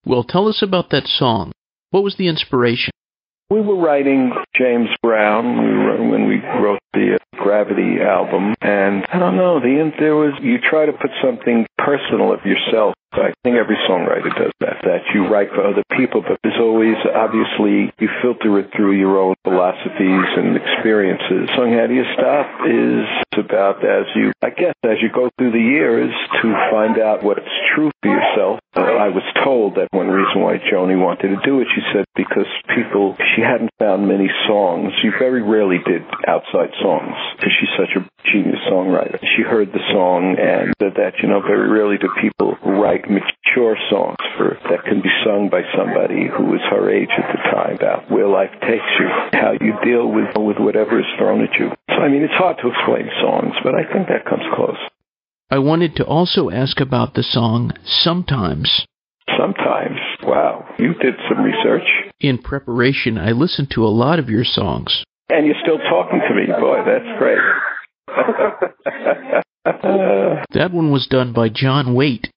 Well, 0.05 0.23
tell 0.23 0.47
us 0.47 0.61
about 0.61 0.89
that 0.89 1.07
song. 1.07 1.51
What 1.91 2.03
was 2.03 2.17
the 2.17 2.27
inspiration? 2.27 2.91
We 3.49 3.61
were 3.61 3.77
writing 3.77 4.33
James 4.57 4.89
Brown 5.01 6.09
when 6.09 6.27
we 6.27 6.41
wrote 6.41 6.79
the 6.84 6.84
uh, 6.84 6.84
Gravity 6.84 6.84
album, 8.05 8.55
and 8.62 9.05
I 9.12 9.19
don't 9.19 9.35
know. 9.35 9.59
The 9.59 9.91
there 10.00 10.15
was 10.15 10.33
you 10.41 10.57
try 10.59 10.85
to 10.85 10.93
put 10.93 11.12
something 11.21 11.65
personal 11.77 12.33
of 12.33 12.45
yourself 12.45 12.95
I 13.17 13.31
think 13.43 13.55
every 13.55 13.77
songwriter 13.88 14.33
does 14.35 14.51
that, 14.59 14.83
that 14.83 15.01
you 15.13 15.27
write 15.27 15.50
for 15.50 15.65
other 15.65 15.83
people, 15.95 16.21
but 16.21 16.38
there's 16.43 16.59
always, 16.59 16.95
obviously, 17.15 17.93
you 18.00 18.09
filter 18.21 18.59
it 18.59 18.71
through 18.75 18.93
your 18.93 19.17
own 19.19 19.35
philosophies 19.43 20.27
and 20.35 20.57
experiences. 20.57 21.50
Song 21.55 21.71
How 21.71 21.88
Do 21.88 21.93
You 21.93 22.03
Stop 22.13 22.47
is 22.67 23.07
about 23.39 23.85
as 23.85 24.07
you, 24.15 24.31
I 24.41 24.50
guess, 24.50 24.75
as 24.83 24.97
you 25.01 25.09
go 25.13 25.29
through 25.38 25.51
the 25.51 25.63
years 25.63 26.12
to 26.41 26.53
find 26.71 27.00
out 27.00 27.24
what's 27.24 27.47
true 27.74 27.91
for 28.01 28.09
yourself. 28.09 28.59
Uh, 28.75 28.81
I 28.81 29.09
was 29.09 29.24
told 29.45 29.75
that 29.77 29.87
one 29.93 30.09
reason 30.09 30.41
why 30.41 30.57
Joni 30.57 30.97
wanted 30.97 31.29
to 31.29 31.39
do 31.45 31.61
it, 31.61 31.67
she 31.69 31.81
said, 31.93 32.05
because 32.17 32.49
people, 32.73 33.15
she 33.35 33.41
hadn't 33.45 33.69
found 33.77 34.09
many 34.09 34.27
songs. 34.49 34.91
She 35.01 35.13
very 35.13 35.45
rarely 35.45 35.77
did 35.85 36.01
outside 36.27 36.73
songs 36.81 37.13
because 37.37 37.53
she's 37.61 37.75
such 37.77 37.93
a 37.93 38.01
genius 38.25 38.59
songwriter. 38.65 39.21
She 39.21 39.45
heard 39.45 39.69
the 39.69 39.85
song 39.93 40.35
and 40.41 40.73
said 40.81 40.97
that, 40.97 41.21
you 41.21 41.29
know, 41.29 41.41
very 41.45 41.69
rarely 41.69 41.97
do 42.01 42.09
people 42.19 42.57
write 42.65 43.05
mature 43.05 43.77
songs 43.89 44.17
for 44.35 44.57
that 44.69 44.83
can 44.83 45.05
be 45.05 45.13
sung 45.23 45.49
by 45.53 45.61
somebody 45.77 46.25
who 46.25 46.49
was 46.49 46.61
her 46.73 46.89
age 46.89 47.13
at 47.13 47.29
the 47.29 47.41
time 47.53 47.75
about 47.75 48.09
where 48.09 48.27
life 48.27 48.51
takes 48.65 48.89
you, 48.97 49.07
how 49.37 49.53
you 49.61 49.77
deal 49.85 50.09
with 50.09 50.33
with 50.35 50.57
whatever 50.57 50.99
is 50.99 51.05
thrown 51.17 51.45
at 51.45 51.53
you. 51.59 51.69
So 51.89 52.01
I 52.01 52.09
mean, 52.09 52.23
it's 52.23 52.33
hard 52.33 52.57
to 52.61 52.69
explain 52.73 53.09
songs, 53.21 53.53
but 53.63 53.75
I 53.75 53.85
think 53.93 54.07
that 54.09 54.25
comes 54.25 54.43
close. 54.55 54.81
I 55.51 55.59
wanted 55.59 55.95
to 55.97 56.05
also 56.05 56.49
ask 56.49 56.81
about 56.81 57.13
the 57.13 57.23
song 57.23 57.71
Sometimes. 57.85 58.85
Sometimes. 59.37 59.99
Wow. 60.23 60.65
You 60.77 60.93
did 60.95 61.15
some 61.29 61.43
research. 61.43 61.87
In 62.19 62.37
preparation, 62.37 63.17
I 63.17 63.31
listened 63.31 63.71
to 63.71 63.85
a 63.85 63.89
lot 63.89 64.19
of 64.19 64.29
your 64.29 64.43
songs. 64.43 65.03
And 65.29 65.45
you're 65.45 65.55
still 65.61 65.79
talking 65.89 66.21
to 66.27 66.35
me. 66.35 66.45
Boy, 66.47 66.83
that's 66.85 67.17
great. 67.17 67.39
that 70.53 70.71
one 70.71 70.91
was 70.91 71.07
done 71.07 71.33
by 71.33 71.49
John 71.49 71.95
Waite. 71.95 72.29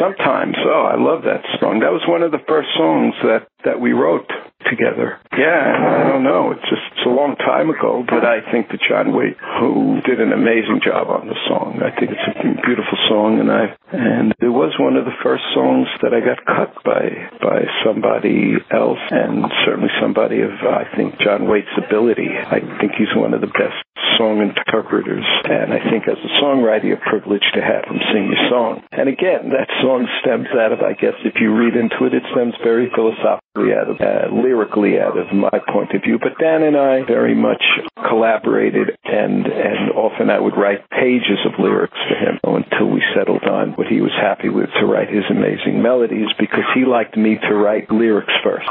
Sometimes. 0.00 0.56
Oh, 0.64 0.90
I 0.92 0.96
love 0.96 1.22
that 1.24 1.42
song. 1.60 1.80
That 1.80 1.92
was 1.92 2.02
one 2.08 2.22
of 2.22 2.32
the 2.32 2.42
first 2.46 2.68
songs 2.76 3.14
that 3.22 3.46
that 3.64 3.80
we 3.80 3.92
wrote 3.92 4.30
together. 4.72 5.20
Yeah, 5.36 6.00
I 6.00 6.08
don't 6.08 6.24
know. 6.24 6.52
It's 6.56 6.64
just 6.64 6.80
it's 6.96 7.04
a 7.04 7.12
long 7.12 7.36
time 7.36 7.68
ago, 7.68 8.00
but 8.08 8.24
I 8.24 8.40
think 8.50 8.72
that 8.72 8.80
John 8.88 9.12
Waite, 9.12 9.36
who 9.60 10.00
did 10.00 10.20
an 10.20 10.32
amazing 10.32 10.80
job 10.80 11.12
on 11.12 11.28
the 11.28 11.36
song, 11.44 11.84
I 11.84 11.92
think 11.92 12.16
it's 12.16 12.28
a 12.32 12.64
beautiful 12.64 12.96
song, 13.08 13.40
and 13.40 13.52
I 13.52 13.76
and 13.92 14.32
it 14.40 14.48
was 14.48 14.72
one 14.80 14.96
of 14.96 15.04
the 15.04 15.16
first 15.22 15.44
songs 15.52 15.88
that 16.00 16.16
I 16.16 16.24
got 16.24 16.40
cut 16.48 16.72
by 16.84 17.28
by 17.44 17.68
somebody 17.84 18.56
else, 18.72 19.02
and 19.12 19.44
certainly 19.68 19.92
somebody 20.00 20.40
of 20.40 20.56
I 20.64 20.88
think 20.96 21.20
John 21.20 21.44
Waite's 21.48 21.76
ability. 21.76 22.32
I 22.32 22.60
think 22.80 22.96
he's 22.96 23.12
one 23.14 23.34
of 23.34 23.40
the 23.44 23.52
best 23.52 23.76
song 24.18 24.42
interpreters, 24.42 25.24
and 25.44 25.72
I 25.72 25.80
think 25.90 26.08
as 26.08 26.18
a 26.18 26.32
songwriter, 26.42 26.84
you're 26.84 27.02
privileged 27.02 27.50
to 27.54 27.62
have 27.62 27.84
him 27.84 28.00
sing 28.12 28.26
your 28.26 28.42
song. 28.50 28.82
And 28.92 29.08
again, 29.08 29.50
that 29.50 29.68
song 29.80 30.06
stems 30.20 30.48
out 30.54 30.72
of, 30.72 30.80
I 30.80 30.92
guess, 30.94 31.14
if 31.24 31.40
you 31.40 31.54
read 31.54 31.74
into 31.74 32.04
it, 32.06 32.14
it 32.14 32.22
stems 32.32 32.54
very 32.62 32.90
philosophically 32.94 33.72
out 33.74 33.88
of, 33.90 33.96
uh, 34.00 34.34
lyrically 34.34 35.00
out 35.00 35.16
of 35.18 35.32
my 35.32 35.58
point 35.72 35.92
of 35.94 36.02
view. 36.02 36.18
But 36.18 36.38
Dan 36.38 36.62
and 36.62 36.76
I 36.76 37.04
very 37.04 37.34
much 37.34 37.62
collaborated, 37.96 38.96
and 39.04 39.46
and 39.46 39.90
often 39.92 40.30
I 40.30 40.40
would 40.40 40.56
write 40.56 40.88
pages 40.90 41.40
of 41.46 41.58
lyrics 41.58 41.98
for 42.08 42.16
him 42.16 42.38
until 42.44 42.90
we 42.90 43.02
settled 43.14 43.44
on 43.44 43.72
what 43.72 43.86
he 43.86 44.00
was 44.00 44.12
happy 44.12 44.48
with 44.48 44.70
to 44.80 44.86
write 44.86 45.08
his 45.08 45.24
amazing 45.30 45.82
melodies 45.82 46.28
because 46.38 46.64
he 46.74 46.84
liked 46.84 47.16
me 47.16 47.38
to 47.38 47.54
write 47.54 47.90
lyrics 47.90 48.32
first. 48.44 48.68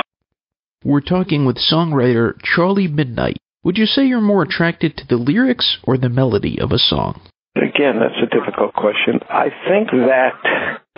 We're 0.84 1.02
talking 1.02 1.46
with 1.46 1.58
songwriter 1.58 2.34
Charlie 2.44 2.88
Midnight. 2.88 3.38
Would 3.64 3.78
you 3.78 3.86
say 3.86 4.06
you're 4.06 4.22
more 4.22 4.42
attracted 4.42 4.98
to 4.98 5.06
the 5.08 5.22
lyrics 5.22 5.78
or 5.84 5.96
the 5.96 6.10
melody 6.10 6.60
of 6.60 6.72
a 6.72 6.80
song? 6.80 7.22
Again, 7.56 8.00
that's 8.02 8.18
a 8.18 8.26
difficult 8.26 8.74
question. 8.74 9.20
I 9.30 9.54
think 9.70 9.92
that 9.92 10.34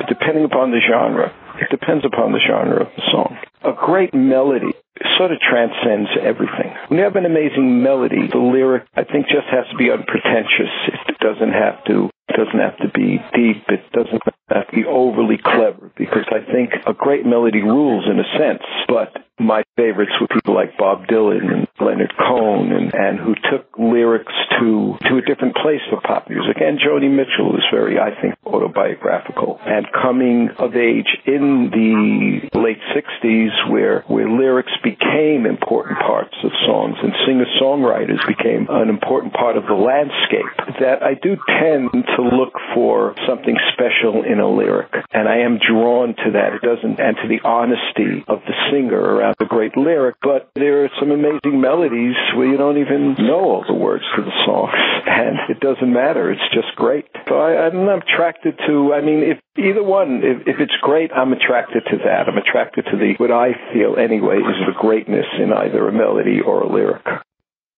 depending 0.08 0.46
upon 0.46 0.72
the 0.72 0.79
genre, 0.79 1.34
it 1.60 1.70
depends 1.70 2.05
upon 2.05 2.32
the 2.32 2.39
genre 2.39 2.86
of 2.86 2.91
the 2.96 3.03
song. 3.12 3.38
A 3.63 3.74
great 3.74 4.13
melody 4.13 4.72
sort 5.17 5.32
of 5.34 5.39
transcends 5.39 6.10
everything. 6.22 6.72
When 6.88 7.00
you 7.00 7.03
have 7.03 7.17
an 7.17 7.25
amazing 7.25 7.84
melody, 7.84 8.27
the 8.32 8.39
lyric 8.39 8.88
I 8.96 9.03
think 9.03 9.27
just 9.27 9.48
has 9.51 9.67
to 9.72 9.75
be 9.75 9.91
unpretentious. 9.91 10.72
It 11.10 11.20
doesn't 11.20 11.51
have 11.51 11.84
to 11.91 12.10
it 12.29 12.38
doesn't 12.38 12.60
have 12.60 12.77
to 12.77 12.89
be 12.96 13.20
deep. 13.36 13.67
It 13.67 13.91
doesn't 13.91 14.24
have 14.50 14.67
to 14.67 14.74
be 14.74 14.86
overly 14.86 15.38
clever 15.38 15.91
because 15.98 16.25
I 16.32 16.39
think 16.50 16.72
a 16.88 16.93
great 16.93 17.25
melody 17.25 17.62
rules 17.62 18.05
in 18.08 18.20
a 18.20 18.27
sense, 18.39 18.63
but 18.88 19.12
my 19.39 19.63
favorites 19.75 20.11
were 20.21 20.27
people 20.27 20.53
like 20.53 20.77
Bob 20.77 21.07
Dylan 21.07 21.51
and 21.51 21.67
Leonard 21.79 22.13
Cohen 22.17 22.71
and, 22.71 22.93
and 22.93 23.19
who 23.19 23.33
took 23.49 23.67
lyrics 23.77 24.33
to 24.59 24.95
to 25.09 25.17
a 25.17 25.21
different 25.21 25.55
place 25.55 25.81
for 25.89 25.99
pop 26.01 26.29
music. 26.29 26.57
And 26.61 26.79
Joni 26.79 27.09
Mitchell 27.09 27.55
is 27.57 27.65
very, 27.73 27.97
I 27.99 28.13
think, 28.21 28.35
autobiographical. 28.45 29.59
And 29.65 29.87
coming 29.91 30.49
of 30.57 30.75
age 30.75 31.09
in 31.25 31.69
the 31.73 32.57
late 32.57 32.79
60s 32.93 33.71
where, 33.71 34.01
where 34.07 34.29
lyrics 34.29 34.71
became 34.83 35.45
important 35.45 35.99
parts 35.99 36.35
of 36.43 36.51
songs 36.65 36.97
and 37.01 37.13
singer-songwriters 37.25 38.21
became 38.27 38.67
an 38.69 38.89
important 38.89 39.33
part 39.33 39.57
of 39.57 39.65
the 39.65 39.73
landscape, 39.73 40.77
that 40.79 41.01
I 41.01 41.15
do 41.15 41.37
tend 41.47 41.91
to 41.91 42.21
look 42.21 42.53
for 42.73 43.15
something 43.27 43.57
special 43.73 44.23
in 44.23 44.39
a 44.39 44.47
lyric. 44.47 44.93
And 45.11 45.27
I 45.27 45.39
am 45.39 45.57
drawn 45.57 46.15
to 46.15 46.31
that. 46.37 46.53
It 46.53 46.61
doesn't, 46.61 46.99
and 46.99 47.17
to 47.17 47.27
the 47.27 47.41
honesty 47.43 48.23
of 48.27 48.41
the 48.45 48.53
singer 48.71 49.23
around 49.24 49.36
the 49.39 49.46
great 49.46 49.75
lyric, 49.77 50.15
but 50.22 50.50
there 50.56 50.84
are 50.84 50.89
some 51.00 51.12
amazing 51.12 51.62
melodies 51.62 52.15
where 52.36 52.48
you 52.48 52.58
don't 52.58 52.77
even 52.77 53.15
know 53.20 53.39
all 53.39 53.65
the 53.68 53.74
words 53.74 54.03
to 54.15 54.22
the 54.22 54.36
songs, 54.46 54.74
and 55.08 55.38
it 55.50 55.60
doesn't 55.60 55.92
matter. 55.92 56.32
It's 56.32 56.53
just 56.53 56.75
great. 56.75 57.06
So 57.27 57.36
I, 57.36 57.68
I'm 57.68 57.88
attracted 57.88 58.58
to. 58.68 58.94
I 58.94 59.01
mean, 59.01 59.24
if 59.24 59.39
either 59.58 59.84
one, 59.84 60.22
if, 60.24 60.48
if 60.48 60.60
it's 60.60 60.75
great, 60.82 61.12
I'm 61.13 61.32
attracted 61.32 61.84
to 61.89 61.98
that. 62.06 62.27
I'm 62.27 62.38
attracted 62.38 62.86
to 62.92 62.98
the 62.98 63.15
what 63.18 63.32
I 63.32 63.53
feel 63.72 63.96
anyway 63.98 64.38
is 64.38 64.60
the 64.68 64.80
greatness 64.80 65.25
in 65.39 65.53
either 65.53 65.88
a 65.88 65.92
melody 65.92 66.39
or 66.46 66.62
a 66.62 66.72
lyric. 66.72 67.06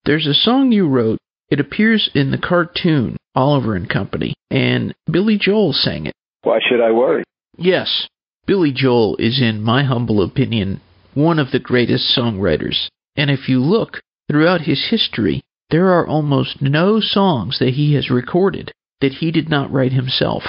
There's 0.05 0.27
a 0.27 0.33
song 0.33 0.71
you 0.71 0.87
wrote. 0.87 1.19
It 1.49 1.59
appears 1.59 2.09
in 2.15 2.31
the 2.31 2.39
cartoon 2.39 3.17
Oliver 3.35 3.75
and 3.75 3.87
Company, 3.87 4.33
and 4.49 4.95
Billy 5.09 5.37
Joel 5.39 5.73
sang 5.73 6.07
it. 6.07 6.13
Why 6.41 6.59
should 6.67 6.81
I 6.81 6.91
worry? 6.91 7.23
Yes, 7.57 8.07
Billy 8.45 8.71
Joel 8.71 9.15
is, 9.17 9.41
in 9.41 9.61
my 9.61 9.83
humble 9.83 10.23
opinion, 10.23 10.81
one 11.15 11.39
of 11.39 11.51
the 11.51 11.59
greatest 11.59 12.15
songwriters. 12.15 12.87
And 13.15 13.31
if 13.31 13.49
you 13.49 13.59
look 13.59 14.01
throughout 14.29 14.61
his 14.61 14.89
history, 14.89 15.41
there 15.71 15.87
are 15.87 16.07
almost 16.07 16.61
no 16.61 16.99
songs 16.99 17.57
that 17.59 17.73
he 17.73 17.95
has 17.95 18.11
recorded 18.11 18.71
that 19.01 19.13
he 19.13 19.31
did 19.31 19.49
not 19.49 19.71
write 19.71 19.93
himself. 19.93 20.43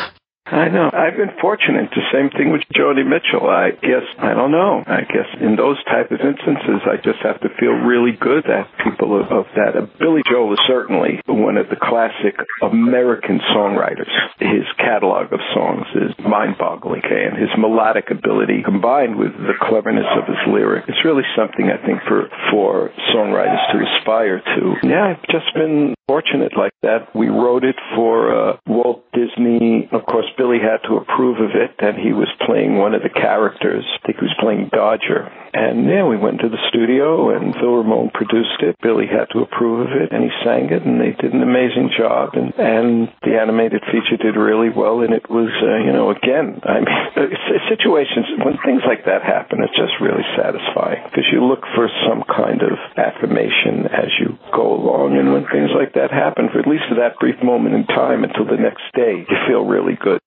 I 0.46 0.68
know. 0.68 0.90
I've 0.92 1.16
been 1.16 1.34
fortunate. 1.40 1.90
The 1.90 2.06
same 2.12 2.30
thing 2.30 2.52
with 2.52 2.62
Joni 2.70 3.02
Mitchell. 3.02 3.48
I 3.48 3.70
guess 3.70 4.06
I 4.18 4.34
don't 4.34 4.52
know. 4.52 4.84
I 4.86 5.02
guess 5.02 5.26
in 5.40 5.56
those 5.56 5.82
type 5.84 6.10
of 6.12 6.20
instances, 6.20 6.86
I 6.86 6.96
just 7.02 7.18
have 7.22 7.40
to 7.40 7.48
feel 7.58 7.72
really 7.72 8.12
good 8.12 8.44
that 8.46 8.70
people 8.82 9.20
of, 9.20 9.26
of 9.32 9.46
that. 9.56 9.74
Uh, 9.74 9.86
Billy 9.98 10.22
Joel 10.30 10.52
is 10.52 10.60
certainly 10.66 11.20
one 11.26 11.56
of 11.56 11.68
the 11.68 11.76
classic 11.76 12.38
American 12.62 13.40
songwriters. 13.50 14.10
His 14.38 14.64
catalog 14.78 15.32
of 15.32 15.40
songs 15.52 15.86
is 15.94 16.14
mind-boggling, 16.22 17.02
and 17.04 17.36
his 17.36 17.50
melodic 17.58 18.10
ability 18.10 18.62
combined 18.62 19.16
with 19.16 19.32
the 19.34 19.54
cleverness 19.60 20.06
of 20.16 20.26
his 20.26 20.38
lyric, 20.46 20.84
it's 20.88 21.04
really 21.04 21.26
something 21.36 21.66
I 21.66 21.84
think 21.84 22.00
for 22.06 22.28
for 22.50 22.90
songwriters 23.14 23.72
to 23.72 23.78
aspire 23.82 24.38
to. 24.40 24.74
Yeah, 24.86 25.16
I've 25.16 25.26
just 25.28 25.52
been 25.54 25.94
fortunate 26.06 26.52
like 26.56 26.72
that. 26.82 27.14
We 27.14 27.28
wrote 27.28 27.64
it 27.64 27.76
for 27.94 28.30
uh, 28.30 28.56
Walt 28.66 29.04
Disney, 29.12 29.88
of 29.90 30.06
course 30.06 30.26
Billy 30.36 30.58
had 30.58 30.86
to 30.88 30.96
approve 30.96 31.40
of 31.40 31.56
it, 31.56 31.74
and 31.78 31.96
he 31.96 32.12
was 32.12 32.28
playing 32.46 32.76
one 32.76 32.94
of 32.94 33.02
the 33.02 33.12
characters. 33.12 33.84
I 33.84 34.06
think 34.06 34.18
he 34.18 34.24
was 34.24 34.36
playing 34.40 34.70
Dodger. 34.72 35.32
And 35.56 35.88
yeah, 35.88 36.04
we 36.04 36.20
went 36.20 36.44
to 36.44 36.52
the 36.52 36.60
studio, 36.68 37.32
and 37.32 37.56
Phil 37.56 37.80
Ramone 37.80 38.12
produced 38.12 38.60
it. 38.60 38.76
Billy 38.84 39.08
had 39.08 39.32
to 39.32 39.40
approve 39.40 39.88
of 39.88 39.92
it, 39.96 40.12
and 40.12 40.20
he 40.20 40.30
sang 40.44 40.68
it, 40.68 40.84
and 40.84 41.00
they 41.00 41.16
did 41.16 41.32
an 41.32 41.40
amazing 41.40 41.96
job. 41.96 42.36
And 42.36 42.52
and 42.60 43.08
the 43.24 43.40
animated 43.40 43.80
feature 43.88 44.20
did 44.20 44.36
really 44.36 44.68
well, 44.68 45.00
and 45.00 45.16
it 45.16 45.24
was, 45.32 45.48
uh, 45.48 45.80
you 45.80 45.96
know, 45.96 46.12
again, 46.12 46.60
I 46.64 46.84
mean, 46.84 47.32
it's, 47.32 47.72
situations 47.72 48.28
when 48.44 48.60
things 48.68 48.84
like 48.84 49.08
that 49.08 49.24
happen, 49.24 49.64
it's 49.64 49.74
just 49.74 49.96
really 49.98 50.24
satisfying 50.36 51.02
because 51.08 51.24
you 51.32 51.40
look 51.40 51.64
for 51.74 51.88
some 52.04 52.22
kind 52.28 52.60
of 52.60 52.76
affirmation 53.00 53.88
as 53.88 54.12
you 54.20 54.36
go 54.52 54.76
along, 54.76 55.16
and 55.16 55.32
when 55.32 55.48
things 55.48 55.72
like 55.72 55.96
that 55.96 56.12
happen, 56.12 56.52
for 56.52 56.60
at 56.60 56.68
least 56.68 56.84
for 56.92 57.00
that 57.00 57.16
brief 57.16 57.40
moment 57.40 57.74
in 57.74 57.88
time 57.88 58.28
until 58.28 58.44
the 58.44 58.60
next 58.60 58.84
day, 58.92 59.24
you 59.24 59.36
feel 59.48 59.64
really 59.64 59.96
good. 59.96 60.20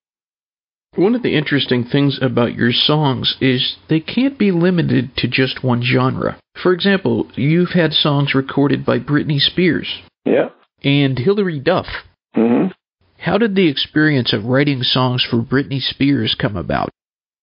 One 0.95 1.15
of 1.15 1.21
the 1.21 1.37
interesting 1.37 1.83
things 1.83 2.19
about 2.21 2.55
your 2.55 2.71
songs 2.71 3.37
is 3.39 3.77
they 3.89 3.99
can't 3.99 4.39
be 4.39 4.51
limited 4.51 5.15
to 5.17 5.27
just 5.27 5.63
one 5.63 5.83
genre. 5.83 6.39
For 6.61 6.73
example, 6.73 7.27
you've 7.35 7.69
had 7.69 7.93
songs 7.93 8.33
recorded 8.33 8.85
by 8.85 8.99
Britney 8.99 9.39
Spears. 9.39 9.87
Yeah. 10.25 10.49
And 10.83 11.17
Hilary 11.17 11.59
Duff. 11.59 11.85
Mm-hmm. 12.35 12.71
How 13.19 13.37
did 13.37 13.55
the 13.55 13.69
experience 13.69 14.33
of 14.33 14.45
writing 14.45 14.81
songs 14.81 15.25
for 15.29 15.37
Britney 15.37 15.81
Spears 15.81 16.35
come 16.39 16.57
about? 16.57 16.89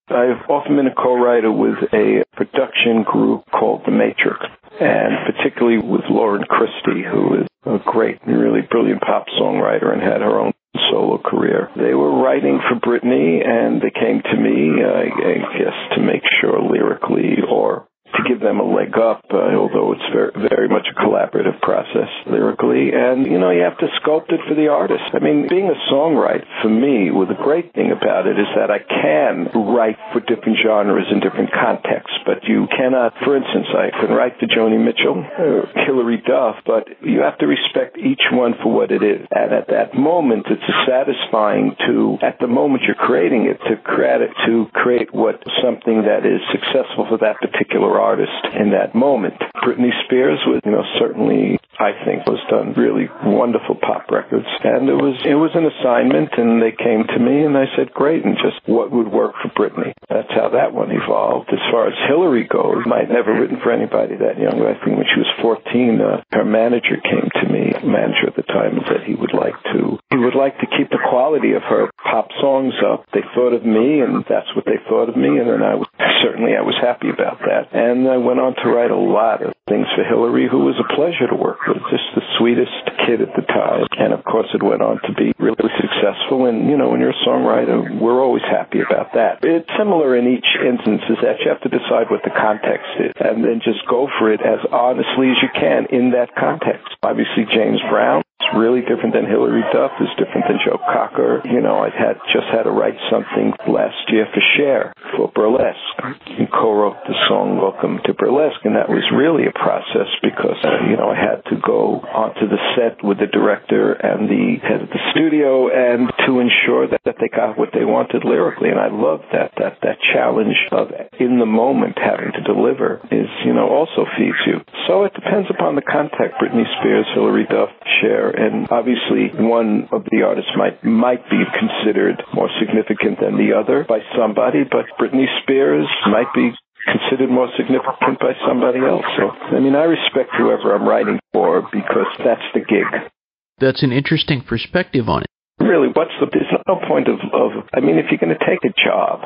I've 0.09 0.49
often 0.49 0.77
been 0.77 0.87
a 0.87 0.95
co-writer 0.95 1.51
with 1.51 1.77
a 1.93 2.23
production 2.33 3.03
group 3.03 3.43
called 3.51 3.83
The 3.85 3.91
Matrix, 3.91 4.39
and 4.81 5.13
particularly 5.27 5.79
with 5.79 6.03
Lauren 6.09 6.45
Christy, 6.45 7.03
who 7.03 7.43
is 7.43 7.47
a 7.65 7.79
great 7.85 8.23
and 8.23 8.39
really 8.39 8.63
brilliant 8.63 9.03
pop 9.03 9.27
songwriter 9.41 9.93
and 9.93 10.01
had 10.01 10.21
her 10.21 10.39
own 10.39 10.53
solo 10.91 11.19
career. 11.19 11.71
They 11.77 11.95
were 11.95 12.23
writing 12.23 12.61
for 12.69 12.77
Britney, 12.79 13.47
and 13.47 13.81
they 13.81 13.91
came 13.91 14.23
to 14.23 14.37
me, 14.37 14.83
I, 14.83 15.05
I 15.09 15.59
guess, 15.59 15.97
to 15.97 16.01
make 16.03 16.23
sure 16.41 16.61
lyrically 16.61 17.39
or 17.49 17.89
to 18.15 18.23
give 18.29 18.41
them 18.41 18.61
a 18.61 18.65
leg 18.65 18.97
up, 18.97 19.25
uh, 19.31 19.55
although 19.57 19.93
it's 19.93 20.09
very, 20.13 20.33
very 20.49 20.69
much 20.69 20.87
a 20.91 20.95
collaborative 20.95 21.61
process 21.61 22.09
lyrically. 22.27 22.93
And, 22.93 23.27
you 23.27 23.39
know, 23.39 23.51
you 23.51 23.63
have 23.63 23.79
to 23.79 23.89
sculpt 24.01 24.33
it 24.33 24.41
for 24.49 24.55
the 24.55 24.69
artist. 24.69 25.05
I 25.13 25.19
mean, 25.19 25.49
being 25.49 25.69
a 25.69 25.79
songwriter, 25.93 26.47
for 26.63 26.69
me, 26.69 27.11
well, 27.11 27.27
the 27.27 27.35
great 27.35 27.73
thing 27.75 27.91
about 27.91 28.27
it 28.27 28.39
is 28.39 28.47
that 28.57 28.71
I 28.71 28.79
can 28.79 29.51
write 29.55 29.99
for 30.13 30.21
different 30.21 30.59
genres 30.63 31.07
in 31.11 31.21
different 31.21 31.53
contexts, 31.53 32.17
but 32.25 32.45
you 32.45 32.67
cannot, 32.71 33.15
for 33.25 33.37
instance, 33.37 33.67
I 33.75 33.91
can 33.91 34.15
write 34.15 34.39
for 34.39 34.47
Joni 34.47 34.79
Mitchell 34.83 35.25
or 35.39 35.67
Hilary 35.87 36.23
Duff, 36.27 36.57
but 36.65 36.89
you 37.03 37.21
have 37.21 37.39
to 37.39 37.47
respect 37.47 37.99
each 37.99 38.23
one 38.33 38.55
for 38.63 38.73
what 38.73 38.91
it 38.91 39.03
is. 39.03 39.27
And 39.31 39.53
at 39.53 39.69
that 39.69 39.95
moment, 39.95 40.47
it's 40.49 40.63
satisfying 40.87 41.77
to, 41.87 42.19
at 42.23 42.39
the 42.39 42.47
moment 42.47 42.85
you're 42.87 42.95
creating 42.95 43.47
it, 43.47 43.59
to 43.69 43.77
create 43.77 44.21
it, 44.23 44.31
to 44.47 44.67
create 44.73 45.13
what 45.13 45.43
something 45.63 46.03
that 46.03 46.25
is 46.25 46.41
successful 46.53 47.07
for 47.09 47.19
that 47.19 47.37
particular 47.41 47.96
artist 48.01 48.55
in 48.59 48.71
that 48.71 48.95
moment. 48.95 49.35
Britney 49.63 49.91
Spears 50.05 50.39
was, 50.47 50.61
you 50.65 50.73
know, 50.73 50.85
certainly 50.99 51.59
I 51.79 51.93
think 52.05 52.25
was 52.27 52.41
done 52.49 52.73
really 52.73 53.09
wonderful 53.25 53.77
pop 53.77 54.11
records. 54.11 54.49
And 54.65 54.89
it 54.89 54.97
was 54.97 55.17
it 55.25 55.37
was 55.37 55.53
an 55.55 55.69
assignment 55.69 56.33
and 56.39 56.63
they 56.63 56.73
came 56.73 57.05
to 57.05 57.19
me 57.19 57.45
and 57.45 57.57
I 57.57 57.67
said, 57.77 57.93
Great 57.93 58.25
and 58.25 58.37
just 58.37 58.65
what 58.67 58.91
would 58.91 59.09
work 59.09 59.35
for 59.43 59.53
Britney. 59.53 59.93
That's 60.09 60.33
how 60.33 60.51
that 60.57 60.73
one 60.73 60.91
evolved. 60.91 61.53
As 61.53 61.63
far 61.71 61.89
as 61.89 61.99
Hilary 62.09 62.49
goes, 62.49 62.85
I'd 62.89 63.13
never 63.13 63.35
written 63.35 63.61
for 63.61 63.73
anybody 63.73 64.17
that 64.17 64.41
young. 64.41 64.63
I 64.65 64.79
think 64.81 64.97
when 64.97 65.09
she 65.13 65.21
was 65.21 65.33
fourteen, 65.43 66.01
uh, 66.01 66.23
her 66.33 66.45
manager 66.45 66.97
came 66.97 67.29
to 67.43 67.47
me, 67.49 67.73
manager 67.85 68.29
at 68.29 68.37
the 68.37 68.49
time, 68.49 68.81
and 68.81 68.87
said 68.89 69.05
he 69.05 69.15
would 69.15 69.35
like 69.35 69.57
to 69.75 69.99
he 70.11 70.19
would 70.19 70.35
like 70.35 70.57
to 70.61 70.67
keep 70.67 70.89
the 70.89 71.03
quality 71.11 71.53
of 71.53 71.63
her 71.63 71.91
pop 72.03 72.33
songs 72.41 72.75
up. 72.81 73.05
They 73.13 73.25
thought 73.35 73.53
of 73.53 73.65
me 73.65 74.01
and 74.01 74.25
that's 74.25 74.49
what 74.57 74.65
they 74.65 74.81
thought 74.89 75.11
of 75.11 75.17
me 75.17 75.37
and 75.37 75.49
then 75.49 75.63
I 75.63 75.77
was 75.77 75.89
certainly 76.25 76.57
I 76.57 76.65
was 76.65 76.77
happy 76.81 77.11
about 77.11 77.39
that. 77.45 77.69
And 77.77 77.86
I 77.87 78.17
went 78.17 78.41
on 78.41 78.55
to 78.63 78.67
write 78.71 78.91
a 78.91 78.99
lot 78.99 79.43
of 79.43 79.55
things 79.69 79.87
for 79.95 80.03
Hilary, 80.03 80.49
who 80.49 80.63
was 80.67 80.79
a 80.79 80.87
pleasure 80.95 81.27
to 81.27 81.37
work 81.37 81.59
with, 81.67 81.83
just 81.91 82.07
the 82.15 82.23
sweetest 82.39 82.73
kid 83.07 83.23
at 83.23 83.35
the 83.35 83.43
time. 83.43 83.87
And 83.99 84.13
of 84.13 84.25
course, 84.25 84.47
it 84.55 84.63
went 84.63 84.83
on 84.83 85.01
to 85.07 85.13
be 85.15 85.35
really 85.39 85.71
successful. 85.79 86.47
And, 86.47 86.71
you 86.71 86.77
know, 86.77 86.91
when 86.91 87.01
you're 87.01 87.15
a 87.15 87.25
songwriter, 87.27 87.83
we're 87.99 88.23
always 88.23 88.43
happy 88.43 88.81
about 88.81 89.15
that. 89.15 89.43
It's 89.43 89.71
similar 89.79 90.17
in 90.17 90.27
each 90.27 90.47
instance 90.63 91.03
is 91.11 91.19
that 91.23 91.43
you 91.43 91.51
have 91.51 91.63
to 91.63 91.71
decide 91.71 92.11
what 92.11 92.23
the 92.23 92.35
context 92.35 92.91
is 92.99 93.13
and 93.19 93.45
then 93.45 93.61
just 93.63 93.87
go 93.87 94.09
for 94.19 94.33
it 94.33 94.41
as 94.41 94.61
honestly 94.71 95.31
as 95.31 95.39
you 95.43 95.51
can 95.55 95.87
in 95.91 96.11
that 96.13 96.35
context. 96.35 96.95
Obviously, 97.03 97.47
James 97.51 97.81
Brown 97.91 98.23
really 98.55 98.81
different 98.81 99.15
than 99.15 99.27
Hilary 99.27 99.65
Duff. 99.73 99.93
It's 99.99 100.13
different 100.15 100.47
than 100.47 100.59
Joe 100.63 100.79
Cocker. 100.79 101.43
You 101.45 101.61
know, 101.61 101.83
I 101.83 101.91
had 101.91 102.21
just 102.31 102.47
had 102.53 102.65
to 102.65 102.71
write 102.71 102.99
something 103.11 103.53
last 103.67 103.99
year 104.09 104.27
for 104.31 104.43
Cher 104.57 104.93
for 105.17 105.31
Burlesque 105.33 105.99
and 106.27 106.51
co-wrote 106.51 107.01
the 107.07 107.17
song 107.29 107.59
"Welcome 107.59 108.01
to 108.05 108.15
Burlesque," 108.15 108.63
and 108.65 108.77
that 108.77 108.89
was 108.89 109.03
really 109.11 109.47
a 109.47 109.55
process 109.55 110.11
because 110.23 110.59
uh, 110.63 110.87
you 110.91 110.97
know 110.97 111.11
I 111.11 111.17
had 111.17 111.43
to 111.51 111.57
go 111.57 112.05
onto 112.07 112.47
the 112.47 112.61
set 112.77 113.03
with 113.03 113.19
the 113.19 113.27
director 113.27 113.93
and 113.93 114.29
the 114.29 114.61
head 114.63 114.83
of 114.83 114.91
the 114.91 115.03
studio 115.11 115.73
and 115.73 116.11
to 116.27 116.41
ensure 116.41 116.89
that, 116.89 117.01
that 117.05 117.17
they 117.21 117.29
got 117.29 117.59
what 117.59 117.71
they 117.73 117.85
wanted 117.85 118.25
lyrically. 118.25 118.71
And 118.71 118.79
I 118.79 118.89
love 118.93 119.25
that 119.33 119.53
that 119.59 119.81
that 119.83 119.99
challenge 120.13 120.57
of 120.73 120.93
in 121.19 121.39
the 121.39 121.49
moment 121.49 121.99
having 121.99 122.33
to 122.33 122.43
deliver 122.43 123.01
is 123.11 123.31
you 123.45 123.55
know 123.55 123.69
also 123.69 124.05
feeds 124.19 124.39
you. 124.47 124.61
So 124.87 125.05
it 125.05 125.15
depends 125.15 125.49
upon 125.51 125.75
the 125.75 125.83
context. 125.83 126.37
Britney 126.37 126.69
Spears, 126.79 127.07
Hilary 127.15 127.47
Duff, 127.49 127.71
Cher 128.01 128.36
and 128.37 128.69
obviously 128.71 129.33
one 129.35 129.89
of 129.93 130.05
the 130.11 130.23
artists 130.23 130.51
might 130.57 130.83
might 130.85 131.25
be 131.31 131.43
considered 131.57 132.23
more 132.35 132.51
significant 132.61 133.21
than 133.21 133.37
the 133.37 133.57
other 133.57 133.85
by 133.89 134.01
somebody, 134.17 134.65
but 134.65 134.87
Britney 135.01 135.27
Spears 135.43 135.89
might 136.07 136.33
be 136.35 136.53
considered 136.87 137.31
more 137.31 137.49
significant 137.57 138.19
by 138.21 138.33
somebody 138.47 138.79
else. 138.79 139.05
So, 139.19 139.31
I 139.31 139.61
mean, 139.61 139.75
I 139.75 139.85
respect 139.85 140.31
whoever 140.37 140.75
I'm 140.75 140.87
writing 140.87 141.19
for 141.33 141.63
because 141.73 142.07
that's 142.19 142.47
the 142.55 142.61
gig. 142.61 143.11
That's 143.59 143.83
an 143.83 143.93
interesting 143.93 144.43
perspective 144.43 145.09
on 145.09 145.23
it. 145.23 145.29
Really, 145.59 145.89
what's 145.89 146.13
the? 146.21 146.27
There's 146.31 146.53
no 146.69 146.77
point 146.87 147.09
of. 147.09 147.19
of 147.33 147.65
I 147.73 147.81
mean, 147.81 147.97
if 147.99 148.07
you're 148.11 148.21
going 148.21 148.37
to 148.37 148.45
take 148.45 148.63
a 148.65 148.75
job, 148.77 149.25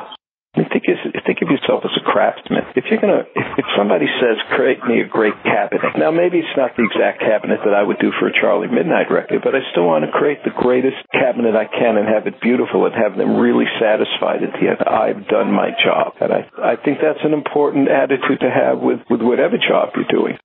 think, 0.53 0.83
think 1.25 1.39
of 1.41 1.49
yourself 1.49 1.83
as 1.85 1.95
a 1.95 2.03
craftsman. 2.03 2.63
If 2.75 2.85
you're 2.89 2.99
gonna, 2.99 3.23
if, 3.35 3.47
if 3.57 3.65
somebody 3.77 4.07
says, 4.19 4.37
"Create 4.51 4.83
me 4.83 5.01
a 5.01 5.07
great 5.07 5.35
cabinet," 5.43 5.95
now 5.97 6.11
maybe 6.11 6.39
it's 6.39 6.57
not 6.57 6.75
the 6.75 6.83
exact 6.83 7.19
cabinet 7.19 7.59
that 7.63 7.73
I 7.73 7.83
would 7.83 7.99
do 7.99 8.11
for 8.19 8.27
a 8.27 8.33
Charlie 8.33 8.67
Midnight 8.67 9.11
record, 9.11 9.41
but 9.43 9.55
I 9.55 9.63
still 9.71 9.87
want 9.87 10.05
to 10.05 10.11
create 10.11 10.43
the 10.43 10.55
greatest 10.55 10.97
cabinet 11.13 11.55
I 11.55 11.65
can 11.65 11.97
and 11.97 12.07
have 12.07 12.27
it 12.27 12.41
beautiful 12.41 12.85
and 12.85 12.95
have 12.95 13.15
them 13.17 13.37
really 13.37 13.65
satisfied 13.79 14.43
at 14.43 14.53
the 14.59 14.67
end. 14.67 14.79
I've 14.83 15.27
done 15.27 15.51
my 15.51 15.71
job, 15.83 16.19
and 16.19 16.31
I, 16.33 16.41
I 16.59 16.75
think 16.75 16.99
that's 16.99 17.23
an 17.23 17.33
important 17.33 17.87
attitude 17.87 18.41
to 18.41 18.51
have 18.51 18.79
with 18.79 18.99
with 19.09 19.21
whatever 19.21 19.57
job 19.57 19.95
you're 19.95 20.11
doing. 20.11 20.37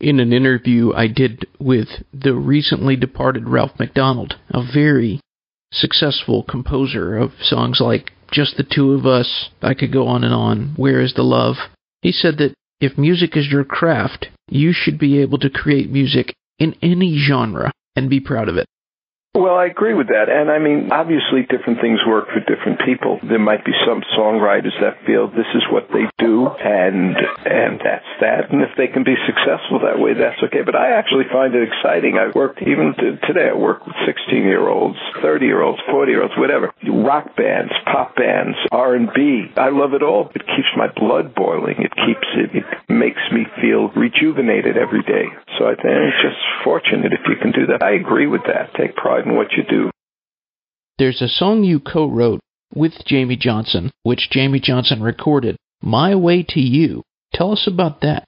In 0.00 0.18
an 0.18 0.32
interview 0.32 0.94
I 0.94 1.08
did 1.08 1.44
with 1.58 1.88
the 2.14 2.34
recently 2.34 2.96
departed 2.96 3.46
Ralph 3.46 3.78
MacDonald, 3.78 4.36
a 4.48 4.62
very 4.62 5.20
successful 5.72 6.42
composer 6.42 7.16
of 7.16 7.32
songs 7.40 7.80
like 7.80 8.12
just 8.32 8.56
the 8.56 8.64
two 8.64 8.92
of 8.92 9.06
us. 9.06 9.50
I 9.62 9.74
could 9.74 9.92
go 9.92 10.06
on 10.06 10.24
and 10.24 10.34
on. 10.34 10.74
Where 10.76 11.00
is 11.00 11.14
the 11.14 11.22
love? 11.22 11.56
He 12.02 12.12
said 12.12 12.38
that 12.38 12.54
if 12.80 12.96
music 12.96 13.36
is 13.36 13.48
your 13.50 13.64
craft, 13.64 14.28
you 14.48 14.72
should 14.72 14.98
be 14.98 15.18
able 15.18 15.38
to 15.38 15.50
create 15.50 15.90
music 15.90 16.34
in 16.58 16.74
any 16.82 17.18
genre 17.18 17.72
and 17.96 18.08
be 18.08 18.20
proud 18.20 18.48
of 18.48 18.56
it. 18.56 18.66
Well, 19.40 19.56
I 19.56 19.72
agree 19.72 19.94
with 19.94 20.08
that. 20.08 20.28
And 20.28 20.50
I 20.52 20.58
mean, 20.60 20.92
obviously 20.92 21.48
different 21.48 21.80
things 21.80 21.96
work 22.04 22.28
for 22.28 22.44
different 22.44 22.84
people. 22.84 23.16
There 23.24 23.40
might 23.40 23.64
be 23.64 23.72
some 23.88 24.04
songwriters 24.12 24.76
that 24.84 25.00
feel 25.06 25.32
this 25.32 25.48
is 25.56 25.64
what 25.72 25.88
they 25.88 26.04
do 26.20 26.48
and 26.60 27.16
and 27.48 27.80
that's 27.80 28.12
that. 28.20 28.52
And 28.52 28.60
if 28.60 28.76
they 28.76 28.86
can 28.92 29.02
be 29.02 29.16
successful 29.24 29.80
that 29.80 29.96
way, 29.96 30.12
that's 30.12 30.36
okay. 30.44 30.60
But 30.60 30.76
I 30.76 30.92
actually 30.92 31.24
find 31.32 31.54
it 31.54 31.64
exciting. 31.64 32.20
I 32.20 32.36
worked 32.36 32.60
even 32.60 32.92
today 33.24 33.48
I 33.48 33.56
work 33.56 33.86
with 33.86 33.96
16-year-olds, 34.04 34.98
30-year-olds, 35.24 35.80
40-year-olds, 35.88 36.36
whatever. 36.36 36.74
Rock 36.84 37.34
bands, 37.34 37.72
pop 37.88 38.16
bands, 38.16 38.58
R&B. 38.70 39.56
I 39.56 39.70
love 39.70 39.94
it 39.94 40.02
all. 40.02 40.28
It 40.34 40.44
keeps 40.44 40.68
my 40.76 40.92
blood 40.92 41.34
boiling. 41.34 41.80
It 41.80 41.96
keeps 41.96 42.28
it 42.36 42.52
it 42.60 42.68
makes 42.92 43.24
me 43.32 43.46
feel 43.56 43.88
rejuvenated 43.96 44.76
every 44.76 45.02
day. 45.02 45.32
So 45.56 45.64
I 45.64 45.80
think 45.80 45.88
it's 45.88 46.20
just 46.20 46.40
fortunate 46.62 47.12
if 47.16 47.24
you 47.24 47.36
can 47.40 47.52
do 47.52 47.72
that. 47.72 47.82
I 47.82 47.96
agree 47.96 48.26
with 48.26 48.44
that. 48.44 48.74
Take 48.76 48.96
pride 48.96 49.29
what 49.36 49.52
you 49.56 49.62
do. 49.68 49.90
There's 50.98 51.22
a 51.22 51.28
song 51.28 51.64
you 51.64 51.80
co 51.80 52.06
wrote 52.06 52.40
with 52.74 52.92
Jamey 53.06 53.38
Johnson, 53.38 53.90
which 54.02 54.28
Jamey 54.32 54.62
Johnson 54.62 55.02
recorded, 55.02 55.56
My 55.82 56.14
Way 56.14 56.44
to 56.50 56.60
You. 56.60 57.02
Tell 57.34 57.52
us 57.52 57.66
about 57.66 58.02
that. 58.02 58.24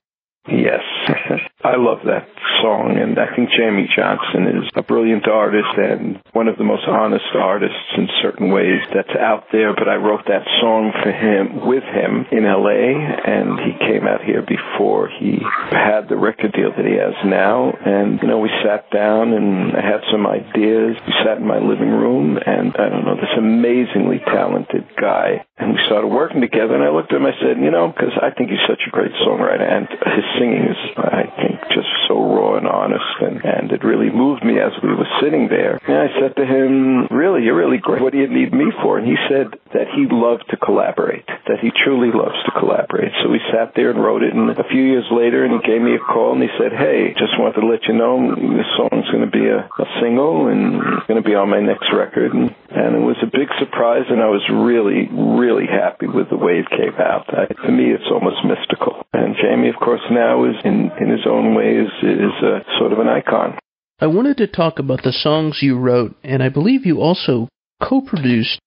Yes. 0.49 0.81
I 1.65 1.77
love 1.79 2.03
that 2.07 2.27
song, 2.61 2.99
and 2.99 3.19
I 3.19 3.35
think 3.37 3.51
Jamey 3.55 3.87
Johnson 3.95 4.51
is 4.51 4.71
a 4.75 4.83
brilliant 4.83 5.29
artist 5.29 5.79
and 5.79 6.19
one 6.33 6.49
of 6.49 6.59
the 6.59 6.65
most 6.65 6.83
honest 6.89 7.31
artists 7.39 7.87
in 7.97 8.09
certain 8.21 8.51
ways 8.51 8.83
that's 8.93 9.15
out 9.15 9.47
there. 9.53 9.73
But 9.73 9.89
I 9.89 9.95
wrote 9.95 10.27
that 10.27 10.43
song 10.61 10.91
for 10.91 11.13
him, 11.13 11.67
with 11.67 11.85
him 11.87 12.27
in 12.35 12.43
LA, 12.43 12.99
and 12.99 13.63
he 13.63 13.79
came 13.79 14.11
out 14.11 14.27
here 14.27 14.43
before 14.43 15.07
he 15.07 15.39
had 15.71 16.09
the 16.09 16.17
record 16.17 16.51
deal 16.51 16.75
that 16.75 16.87
he 16.87 16.99
has 16.99 17.15
now. 17.25 17.71
And, 17.71 18.19
you 18.21 18.27
know, 18.27 18.39
we 18.39 18.51
sat 18.67 18.91
down 18.91 19.33
and 19.33 19.77
I 19.77 19.83
had 19.87 20.03
some 20.11 20.27
ideas. 20.27 20.99
We 21.07 21.15
sat 21.23 21.39
in 21.39 21.47
my 21.47 21.63
living 21.63 21.95
room, 21.95 22.39
and 22.43 22.75
I 22.75 22.89
don't 22.91 23.07
know, 23.07 23.15
this 23.15 23.39
amazingly 23.39 24.19
talented 24.19 24.91
guy. 24.99 25.47
And 25.59 25.75
we 25.75 25.81
started 25.87 26.09
working 26.09 26.41
together, 26.41 26.75
and 26.75 26.83
I 26.83 26.91
looked 26.91 27.13
at 27.13 27.23
him, 27.23 27.27
I 27.27 27.39
said, 27.39 27.63
you 27.63 27.71
know, 27.71 27.87
because 27.87 28.19
I 28.19 28.35
think 28.35 28.51
he's 28.51 28.67
such 28.67 28.83
a 28.87 28.91
great 28.91 29.13
songwriter, 29.23 29.63
and 29.63 29.87
his 29.87 30.27
singing 30.39 30.67
is, 30.67 30.81
I 30.99 31.31
think, 31.39 31.52
just 31.71 31.92
so 32.13 32.21
raw 32.21 32.57
and 32.57 32.69
honest, 32.69 33.17
and, 33.21 33.41
and 33.41 33.73
it 33.73 33.85
really 33.85 34.11
moved 34.13 34.45
me 34.45 34.61
as 34.61 34.73
we 34.83 34.93
were 34.93 35.09
sitting 35.23 35.49
there. 35.49 35.81
And 35.81 35.97
I 35.97 36.09
said 36.21 36.37
to 36.37 36.45
him, 36.45 37.09
really, 37.09 37.45
you're 37.45 37.57
really 37.57 37.79
great. 37.79 38.03
What 38.03 38.13
do 38.13 38.19
you 38.19 38.29
need 38.29 38.53
me 38.53 38.69
for? 38.83 38.99
And 38.99 39.07
he 39.07 39.17
said 39.29 39.57
that 39.73 39.89
he 39.97 40.07
loved 40.11 40.45
to 40.51 40.57
collaborate, 40.57 41.27
that 41.27 41.61
he 41.61 41.73
truly 41.73 42.13
loves 42.13 42.37
to 42.45 42.53
collaborate. 42.53 43.13
So 43.23 43.31
we 43.31 43.41
sat 43.53 43.73
there 43.75 43.91
and 43.91 44.03
wrote 44.03 44.23
it, 44.23 44.35
and 44.35 44.51
a 44.51 44.69
few 44.69 44.83
years 44.83 45.09
later, 45.11 45.45
and 45.45 45.57
he 45.57 45.61
gave 45.65 45.81
me 45.81 45.97
a 45.97 46.03
call, 46.05 46.37
and 46.37 46.43
he 46.43 46.53
said, 46.61 46.77
hey, 46.77 47.15
just 47.17 47.39
wanted 47.41 47.61
to 47.61 47.67
let 47.67 47.89
you 47.89 47.95
know 47.97 48.37
this 48.37 48.69
song's 48.77 49.09
going 49.09 49.25
to 49.25 49.33
be 49.33 49.49
a, 49.49 49.65
a 49.65 49.87
single, 50.01 50.49
and 50.49 50.77
it's 50.77 51.07
going 51.09 51.23
to 51.23 51.27
be 51.27 51.35
on 51.35 51.49
my 51.49 51.61
next 51.61 51.89
record. 51.93 52.35
And, 52.35 52.53
and 52.69 52.97
it 52.97 53.05
was 53.05 53.17
a 53.23 53.31
big 53.31 53.49
surprise, 53.59 54.05
and 54.13 54.21
I 54.21 54.29
was 54.29 54.45
really, 54.53 55.09
really 55.09 55.67
happy 55.67 56.07
with 56.07 56.29
the 56.29 56.37
way 56.37 56.61
it 56.61 56.69
came 56.69 56.97
out. 57.01 57.33
I, 57.33 57.49
to 57.49 57.73
me, 57.73 57.89
it's 57.93 58.09
almost 58.13 58.45
mystical. 58.45 59.01
And 59.13 59.37
Jamey, 59.37 59.73
of 59.73 59.81
course, 59.81 60.05
now 60.11 60.45
is 60.45 60.57
in, 60.65 60.93
in 61.01 61.09
his 61.09 61.25
own 61.29 61.55
ways 61.55 61.89
is 62.03 62.33
a, 62.43 62.61
sort 62.79 62.93
of 62.93 62.99
an 62.99 63.09
icon. 63.09 63.59
I 64.01 64.07
wanted 64.07 64.39
to 64.39 64.47
talk 64.47 64.79
about 64.79 65.03
the 65.03 65.13
songs 65.13 65.59
you 65.63 65.79
wrote, 65.79 66.17
and 66.25 66.43
I 66.43 66.49
believe 66.49 66.85
you 66.85 67.01
also 67.01 67.49
co-produced 67.81 68.59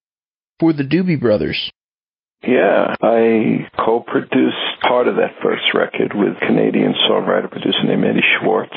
for 0.59 0.71
the 0.71 0.83
Doobie 0.83 1.19
Brothers. 1.19 1.71
Yeah, 2.43 2.95
I 3.01 3.67
co-produced 3.83 4.81
part 4.81 5.07
of 5.07 5.15
that 5.15 5.35
first 5.41 5.63
record 5.73 6.13
with 6.13 6.39
Canadian 6.39 6.93
songwriter 7.09 7.49
producer 7.49 7.83
named 7.83 8.05
Eddie 8.05 8.21
Schwartz, 8.39 8.75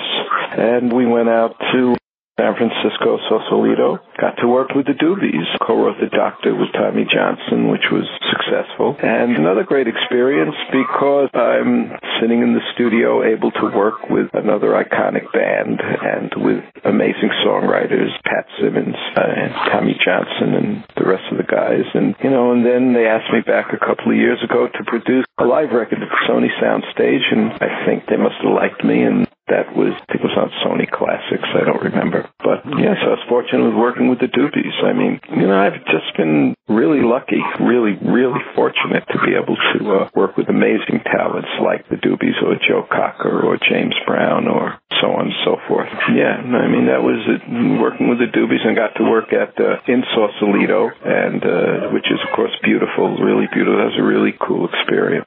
and 0.57 0.93
we 0.93 1.07
went 1.07 1.29
out 1.29 1.55
to 1.73 1.97
San 2.39 2.55
Francisco, 2.55 3.19
Sausalito. 3.29 3.99
Got 4.17 4.39
to 4.39 4.47
work 4.47 4.71
with 4.75 4.87
the 4.87 4.95
Doobies. 4.95 5.59
Co-wrote 5.59 5.99
The 5.99 6.07
Doctor 6.07 6.55
with 6.55 6.71
Tommy 6.73 7.03
Johnston, 7.03 7.67
which 7.67 7.91
was 7.91 8.07
successful. 8.31 8.95
And 9.03 9.37
another 9.37 9.65
great 9.65 9.89
experience 9.89 10.55
because 10.71 11.31
I'm 11.35 11.99
sitting 12.21 12.43
in 12.43 12.55
the 12.55 12.63
studio 12.75 13.27
able 13.27 13.51
to 13.51 13.67
work 13.75 14.09
with 14.09 14.31
another 14.35 14.71
iconic 14.79 15.27
band 15.33 15.83
and 15.83 16.31
with 16.39 16.63
amazing 16.85 17.31
songwriters, 17.45 18.15
Pat 18.25 18.47
Simmons 18.61 18.95
uh, 19.17 19.23
and 19.27 19.53
Tommy 19.75 19.99
Johnston 19.99 20.55
and 20.55 20.85
the 20.97 21.11
rest 21.11 21.27
of 21.31 21.39
the 21.39 21.45
guys. 21.45 21.91
And, 21.95 22.15
you 22.23 22.31
know, 22.31 22.53
and 22.53 22.65
then 22.65 22.95
they 22.95 23.07
asked 23.07 23.33
me 23.33 23.41
back 23.43 23.75
a 23.75 23.83
couple 23.83 24.13
of 24.13 24.17
years 24.17 24.39
ago 24.43 24.69
to 24.69 24.85
produce 24.87 25.27
a 25.39 25.45
live 25.45 25.73
record 25.73 25.99
at 26.03 26.09
Sony 26.31 26.51
Soundstage, 26.63 27.27
and 27.31 27.53
I 27.61 27.87
think 27.87 28.07
they 28.07 28.17
must 28.17 28.37
have 28.43 28.53
liked 28.53 28.85
me 28.85 29.03
and 29.03 29.28
that 29.49 29.75
was, 29.75 29.93
I 29.97 30.05
think 30.13 30.25
it 30.25 30.29
was 30.29 30.39
on 30.39 30.51
Sony 30.65 30.89
Classics. 30.89 31.49
I 31.55 31.65
don't 31.65 31.83
remember. 31.83 32.29
But 32.39 32.65
yes, 32.79 32.97
I 33.01 33.17
was 33.17 33.25
fortunate 33.29 33.65
with 33.65 33.77
working 33.77 34.09
with 34.09 34.21
the 34.21 34.29
Doobies. 34.29 34.77
I 34.85 34.93
mean, 34.93 35.21
you 35.35 35.47
know, 35.47 35.59
I've 35.59 35.85
just 35.87 36.17
been 36.17 36.55
really 36.69 37.01
lucky, 37.01 37.41
really, 37.61 37.97
really 38.01 38.41
fortunate 38.55 39.05
to 39.09 39.19
be 39.25 39.35
able 39.35 39.57
to 39.57 39.79
uh, 39.93 40.11
work 40.15 40.37
with 40.37 40.49
amazing 40.49 41.01
talents 41.05 41.49
like 41.61 41.89
the 41.89 41.97
Doobies 41.97 42.37
or 42.45 42.57
Joe 42.61 42.87
Cocker 42.89 43.41
or 43.41 43.57
James 43.57 43.97
Brown 44.07 44.49
or 44.49 44.79
so 45.01 45.13
on 45.13 45.33
and 45.33 45.39
so 45.45 45.57
forth. 45.67 45.89
Yeah, 46.13 46.39
I 46.39 46.69
mean, 46.69 46.87
that 46.87 47.03
was 47.03 47.21
it, 47.27 47.43
working 47.81 48.09
with 48.09 48.19
the 48.19 48.29
Doobies 48.29 48.67
and 48.67 48.77
got 48.77 48.95
to 48.97 49.05
work 49.05 49.33
at 49.33 49.59
uh, 49.59 49.81
in 49.87 50.05
Sausalito, 50.15 50.91
and 51.05 51.43
uh, 51.45 51.89
which 51.93 52.07
is, 52.11 52.21
of 52.29 52.35
course, 52.35 52.53
beautiful, 52.63 53.17
really 53.19 53.47
beautiful. 53.53 53.79
That 53.79 53.93
was 53.93 54.01
a 54.01 54.05
really 54.05 54.35
cool 54.37 54.69
experience. 54.69 55.27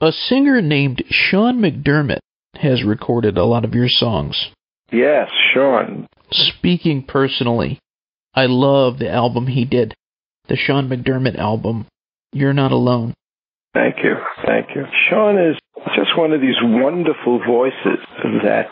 A 0.00 0.10
singer 0.10 0.60
named 0.60 1.04
Sean 1.10 1.60
McDermott 1.60 2.18
has 2.54 2.84
recorded 2.84 3.38
a 3.38 3.44
lot 3.44 3.64
of 3.64 3.74
your 3.74 3.88
songs. 3.88 4.50
Yes, 4.90 5.30
Sean. 5.52 6.06
Speaking 6.30 7.02
personally, 7.02 7.78
I 8.34 8.46
love 8.46 8.98
the 8.98 9.10
album 9.10 9.46
he 9.46 9.64
did, 9.64 9.94
the 10.48 10.56
Sean 10.56 10.88
McDermott 10.88 11.38
album, 11.38 11.86
You're 12.32 12.52
Not 12.52 12.72
Alone. 12.72 13.14
Thank 13.74 13.96
you. 14.04 14.16
Thank 14.44 14.74
you. 14.74 14.84
Sean 15.08 15.38
is 15.38 15.58
just 15.96 16.16
one 16.16 16.32
of 16.32 16.40
these 16.40 16.56
wonderful 16.62 17.40
voices 17.46 18.04
that 18.42 18.68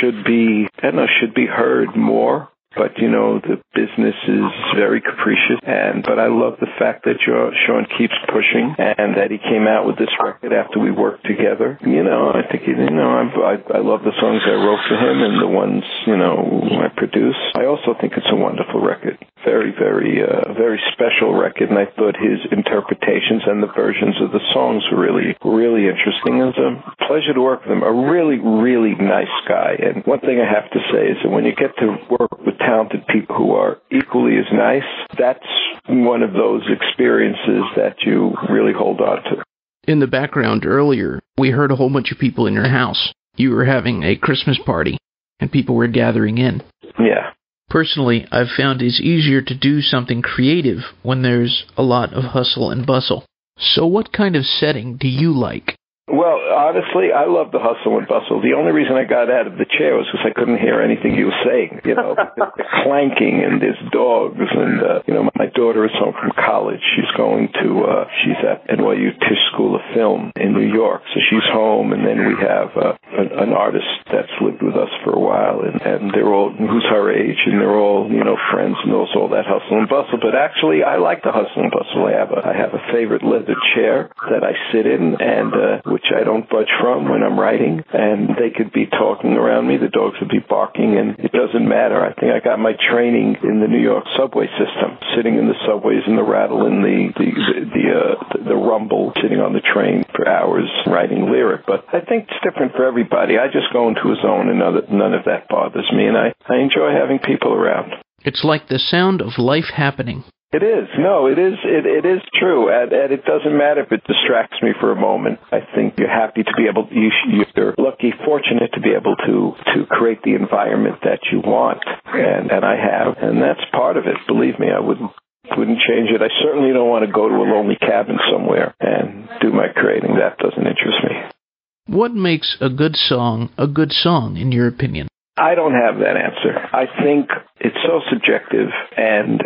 should 0.00 0.24
be, 0.24 0.68
I 0.78 0.86
don't 0.86 0.96
know, 0.96 1.06
should 1.20 1.34
be 1.34 1.46
heard 1.46 1.96
more 1.96 2.48
but 2.76 2.98
you 2.98 3.08
know 3.08 3.40
the 3.40 3.56
business 3.74 4.14
is 4.28 4.44
very 4.76 5.00
capricious 5.00 5.56
and 5.62 6.02
but 6.04 6.18
I 6.18 6.28
love 6.28 6.60
the 6.60 6.70
fact 6.78 7.04
that 7.04 7.16
Sean 7.24 7.86
keeps 7.96 8.14
pushing 8.28 8.74
and 8.76 9.16
that 9.16 9.30
he 9.30 9.38
came 9.38 9.66
out 9.66 9.86
with 9.86 9.96
this 9.96 10.12
record 10.22 10.52
after 10.52 10.78
we 10.78 10.90
worked 10.90 11.24
together. 11.24 11.78
You 11.80 12.04
know 12.04 12.30
I 12.30 12.44
think 12.44 12.66
you 12.66 12.76
know 12.76 13.08
I, 13.08 13.24
I, 13.56 13.78
I 13.78 13.80
love 13.80 14.04
the 14.04 14.16
songs 14.20 14.42
I 14.44 14.58
wrote 14.60 14.84
for 14.88 14.96
him 15.00 15.16
and 15.24 15.40
the 15.40 15.48
ones 15.48 15.84
you 16.06 16.16
know 16.16 16.36
I 16.84 16.88
produce. 16.92 17.38
I 17.56 17.64
also 17.64 17.96
think 17.98 18.14
it's 18.16 18.28
a 18.30 18.36
wonderful 18.36 18.84
record. 18.84 19.16
Very 19.44 19.72
very 19.72 20.20
uh, 20.20 20.52
very 20.52 20.80
special 20.92 21.32
record 21.32 21.70
and 21.70 21.78
I 21.78 21.86
thought 21.96 22.20
his 22.20 22.44
interpretations 22.52 23.48
and 23.48 23.62
the 23.62 23.72
versions 23.72 24.20
of 24.20 24.32
the 24.32 24.44
songs 24.52 24.84
were 24.92 25.00
really 25.00 25.32
really 25.40 25.88
interesting. 25.88 26.38
It 26.38 26.52
was 26.52 26.60
a 26.60 27.06
pleasure 27.08 27.32
to 27.32 27.40
work 27.40 27.64
with 27.64 27.72
him 27.72 27.82
a 27.82 27.92
really 27.92 28.38
really 28.38 28.94
nice 28.94 29.32
guy. 29.48 29.78
And 29.80 30.04
one 30.04 30.20
thing 30.20 30.36
I 30.36 30.48
have 30.48 30.68
to 30.70 30.80
say 30.92 31.16
is 31.16 31.18
that 31.24 31.30
when 31.30 31.44
you 31.44 31.54
get 31.54 31.72
to 31.80 31.96
work 32.12 32.36
with 32.44 32.57
talented 32.58 33.06
people 33.06 33.36
who 33.36 33.52
are 33.52 33.78
equally 33.90 34.36
as 34.38 34.46
nice, 34.52 34.82
that's 35.18 35.46
one 35.88 36.22
of 36.22 36.32
those 36.32 36.62
experiences 36.68 37.64
that 37.76 37.96
you 38.04 38.34
really 38.50 38.72
hold 38.72 39.00
on 39.00 39.22
to. 39.24 39.42
In 39.86 40.00
the 40.00 40.06
background 40.06 40.66
earlier, 40.66 41.20
we 41.38 41.50
heard 41.50 41.70
a 41.70 41.76
whole 41.76 41.90
bunch 41.90 42.12
of 42.12 42.18
people 42.18 42.46
in 42.46 42.54
your 42.54 42.68
house. 42.68 43.12
You 43.36 43.50
were 43.50 43.64
having 43.64 44.02
a 44.02 44.16
Christmas 44.16 44.58
party, 44.64 44.98
and 45.40 45.50
people 45.50 45.74
were 45.74 45.88
gathering 45.88 46.38
in. 46.38 46.62
Yeah. 46.98 47.30
Personally, 47.70 48.26
I've 48.30 48.48
found 48.56 48.82
it's 48.82 49.00
easier 49.00 49.42
to 49.42 49.54
do 49.54 49.80
something 49.80 50.22
creative 50.22 50.78
when 51.02 51.22
there's 51.22 51.64
a 51.76 51.82
lot 51.82 52.12
of 52.12 52.24
hustle 52.24 52.70
and 52.70 52.86
bustle. 52.86 53.24
So, 53.58 53.86
what 53.86 54.12
kind 54.12 54.36
of 54.36 54.44
setting 54.44 54.96
do 54.96 55.08
you 55.08 55.32
like? 55.32 55.76
Well, 56.08 56.40
honestly, 56.40 57.12
I 57.12 57.28
love 57.28 57.52
the 57.52 57.60
hustle 57.60 57.98
and 58.00 58.08
bustle. 58.08 58.40
The 58.40 58.56
only 58.56 58.72
reason 58.72 58.96
I 58.96 59.04
got 59.04 59.28
out 59.28 59.46
of 59.46 59.60
the 59.60 59.68
chair 59.68 59.92
was 59.92 60.08
because 60.08 60.24
I 60.24 60.32
couldn't 60.32 60.56
hear 60.56 60.80
anything 60.80 61.12
he 61.12 61.24
was 61.24 61.36
saying. 61.44 61.84
You 61.84 61.94
know, 61.94 62.16
the, 62.36 62.48
the 62.56 62.64
clanking 62.82 63.44
and 63.44 63.60
there's 63.60 63.78
dogs, 63.92 64.40
and 64.40 64.80
uh, 64.80 65.02
you 65.06 65.12
know, 65.12 65.28
my 65.36 65.52
daughter 65.52 65.84
is 65.84 65.92
home 66.00 66.16
from 66.16 66.32
college. 66.32 66.80
She's 66.96 67.12
going 67.12 67.52
to 67.60 67.68
uh, 67.84 68.04
she's 68.24 68.40
at 68.40 68.66
NYU 68.72 69.12
Tisch 69.20 69.44
School 69.52 69.76
of 69.76 69.84
Film 69.92 70.32
in 70.36 70.56
New 70.56 70.64
York, 70.64 71.02
so 71.12 71.20
she's 71.28 71.44
home. 71.52 71.92
And 71.92 72.06
then 72.06 72.24
we 72.24 72.34
have 72.40 72.72
uh, 72.72 72.96
an, 73.12 73.28
an 73.36 73.52
artist 73.52 73.88
that's 74.08 74.32
lived 74.40 74.62
with 74.64 74.80
us 74.80 74.90
for 75.04 75.12
a 75.12 75.20
while, 75.20 75.60
and, 75.60 75.76
and 75.84 76.10
they're 76.16 76.32
all 76.32 76.48
who's 76.56 76.88
her 76.88 77.12
age, 77.12 77.38
and 77.44 77.60
they're 77.60 77.76
all 77.76 78.08
you 78.08 78.24
know 78.24 78.40
friends, 78.50 78.80
and 78.80 78.92
there's 78.92 79.12
all 79.12 79.28
that 79.36 79.44
hustle 79.44 79.76
and 79.76 79.88
bustle. 79.88 80.16
But 80.16 80.32
actually, 80.34 80.82
I 80.82 80.96
like 80.96 81.20
the 81.20 81.36
hustle 81.36 81.68
and 81.68 81.70
bustle. 81.70 82.08
I 82.08 82.16
have 82.16 82.32
a 82.32 82.40
I 82.48 82.56
have 82.56 82.72
a 82.72 82.82
favorite 82.92 83.22
leather 83.22 83.56
chair 83.76 84.08
that 84.32 84.40
I 84.40 84.56
sit 84.72 84.88
in, 84.88 85.20
and 85.20 85.52
uh, 85.52 85.97
which 85.98 86.14
I 86.14 86.22
don't 86.22 86.48
budge 86.48 86.70
from 86.78 87.10
when 87.10 87.26
I'm 87.26 87.34
writing. 87.34 87.82
And 87.92 88.38
they 88.38 88.54
could 88.54 88.70
be 88.72 88.86
talking 88.86 89.34
around 89.34 89.66
me. 89.66 89.78
The 89.82 89.90
dogs 89.90 90.14
would 90.20 90.30
be 90.30 90.38
barking, 90.38 90.94
and 90.94 91.18
it 91.18 91.34
doesn't 91.34 91.66
matter. 91.66 91.98
I 91.98 92.14
think 92.14 92.30
I 92.30 92.38
got 92.38 92.62
my 92.62 92.78
training 92.78 93.34
in 93.42 93.58
the 93.58 93.66
New 93.66 93.82
York 93.82 94.06
subway 94.16 94.46
system, 94.54 94.94
sitting 95.18 95.34
in 95.34 95.50
the 95.50 95.58
subways 95.66 96.06
and 96.06 96.16
the 96.16 96.22
rattle 96.22 96.70
and 96.70 96.86
the 96.86 97.10
the 97.18 97.28
the, 97.34 97.58
the, 97.74 97.86
uh, 97.90 98.44
the 98.46 98.54
rumble, 98.54 99.10
sitting 99.20 99.42
on 99.42 99.58
the 99.58 99.64
train 99.74 100.04
for 100.14 100.28
hours 100.28 100.70
writing 100.86 101.32
lyric. 101.32 101.66
But 101.66 101.82
I 101.90 101.98
think 101.98 102.30
it's 102.30 102.42
different 102.46 102.78
for 102.78 102.86
everybody. 102.86 103.34
I 103.34 103.50
just 103.50 103.72
go 103.72 103.88
into 103.88 104.14
a 104.14 104.16
zone, 104.22 104.48
and 104.48 104.60
none 104.62 104.76
of, 104.76 104.88
none 104.88 105.14
of 105.14 105.24
that 105.26 105.48
bothers 105.50 105.90
me, 105.90 106.06
and 106.06 106.16
I 106.16 106.30
I 106.46 106.62
enjoy 106.62 106.94
having 106.94 107.18
people 107.18 107.52
around. 107.52 107.90
It's 108.22 108.44
like 108.44 108.68
the 108.68 108.78
sound 108.78 109.20
of 109.20 109.34
life 109.38 109.74
happening. 109.74 110.22
It 110.50 110.62
is. 110.62 110.88
No, 110.96 111.26
it 111.26 111.38
is. 111.38 111.60
It, 111.62 111.84
it 111.84 112.08
is 112.08 112.22
true, 112.32 112.72
and, 112.72 112.90
and 112.90 113.12
it 113.12 113.22
doesn't 113.26 113.52
matter 113.52 113.82
if 113.82 113.92
it 113.92 114.00
distracts 114.08 114.56
me 114.62 114.70
for 114.80 114.90
a 114.90 114.96
moment. 114.96 115.40
I 115.52 115.60
think 115.74 115.98
you're 115.98 116.08
happy 116.08 116.42
to 116.42 116.52
be 116.56 116.64
able. 116.64 116.88
You, 116.90 117.12
you're 117.54 117.74
lucky, 117.76 118.14
fortunate 118.24 118.72
to 118.72 118.80
be 118.80 118.96
able 118.96 119.14
to 119.28 119.52
to 119.74 119.86
create 119.86 120.22
the 120.22 120.34
environment 120.34 121.04
that 121.04 121.20
you 121.30 121.40
want, 121.40 121.84
and 122.06 122.50
and 122.50 122.64
I 122.64 122.76
have, 122.80 123.18
and 123.20 123.42
that's 123.42 123.60
part 123.72 123.98
of 123.98 124.06
it. 124.06 124.16
Believe 124.26 124.58
me, 124.58 124.68
I 124.74 124.80
wouldn't 124.80 125.12
wouldn't 125.54 125.84
change 125.84 126.08
it. 126.08 126.22
I 126.22 126.32
certainly 126.40 126.72
don't 126.72 126.88
want 126.88 127.04
to 127.04 127.12
go 127.12 127.28
to 127.28 127.34
a 127.34 127.44
lonely 127.44 127.76
cabin 127.76 128.16
somewhere 128.32 128.74
and 128.80 129.28
do 129.42 129.52
my 129.52 129.68
creating. 129.68 130.16
That 130.16 130.38
doesn't 130.38 130.66
interest 130.66 130.96
me. 131.04 131.94
What 131.94 132.14
makes 132.14 132.56
a 132.62 132.70
good 132.70 132.96
song 132.96 133.50
a 133.58 133.66
good 133.66 133.92
song, 133.92 134.38
in 134.38 134.52
your 134.52 134.66
opinion? 134.66 135.08
I 135.36 135.54
don't 135.54 135.74
have 135.74 136.00
that 136.00 136.16
answer. 136.16 136.56
I 136.72 136.86
think 137.04 137.28
it's 137.60 137.76
so 137.84 138.00
subjective, 138.10 138.68
and 138.96 139.42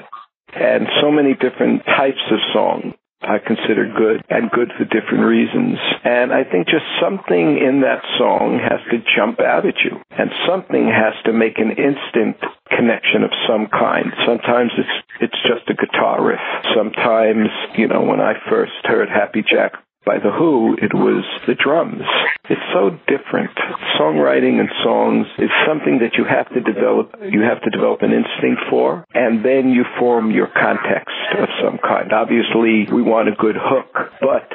and 0.53 0.87
so 1.01 1.11
many 1.11 1.35
different 1.35 1.85
types 1.85 2.23
of 2.31 2.39
song 2.53 2.95
I 3.23 3.39
consider 3.39 3.87
good 3.87 4.25
and 4.29 4.51
good 4.51 4.73
for 4.77 4.85
different 4.85 5.25
reasons. 5.25 5.79
And 6.05 6.33
I 6.33 6.43
think 6.43 6.67
just 6.67 6.85
something 7.01 7.59
in 7.59 7.83
that 7.83 8.03
song 8.19 8.59
has 8.59 8.81
to 8.91 8.99
jump 9.17 9.39
out 9.41 9.65
at 9.65 9.79
you 9.85 10.03
and 10.11 10.31
something 10.47 10.91
has 10.91 11.15
to 11.25 11.33
make 11.33 11.59
an 11.59 11.71
instant 11.71 12.37
connection 12.69 13.23
of 13.23 13.31
some 13.47 13.69
kind. 13.69 14.13
Sometimes 14.27 14.73
it's 14.77 14.97
it's 15.21 15.41
just 15.47 15.71
a 15.71 15.75
guitar 15.75 16.23
riff. 16.23 16.43
Sometimes, 16.75 17.49
you 17.79 17.87
know, 17.87 18.03
when 18.03 18.21
I 18.21 18.35
first 18.51 18.73
heard 18.85 19.09
Happy 19.09 19.45
Jack 19.47 19.75
by 20.05 20.19
The 20.19 20.31
Who, 20.31 20.75
it 20.81 20.93
was 20.95 21.25
the 21.47 21.55
drums. 21.55 22.03
It's 22.51 22.61
so 22.75 22.91
different. 23.07 23.51
Songwriting 23.99 24.59
and 24.59 24.69
songs 24.83 25.27
is 25.39 25.51
something 25.67 26.01
that 26.01 26.19
you 26.19 26.25
have 26.25 26.49
to 26.55 26.61
develop, 26.61 27.15
you 27.31 27.43
have 27.43 27.63
to 27.63 27.71
develop 27.71 28.03
an 28.03 28.13
instinct 28.13 28.63
for, 28.69 29.05
and 29.15 29.45
then 29.45 29.71
you 29.71 29.85
form 29.99 30.31
your 30.31 30.49
context 30.49 31.15
of 31.39 31.49
some 31.63 31.79
kind. 31.79 32.13
Obviously, 32.13 32.87
we 32.93 33.03
want 33.03 33.29
a 33.29 33.33
good 33.39 33.57
hook, 33.57 34.11
but 34.21 34.51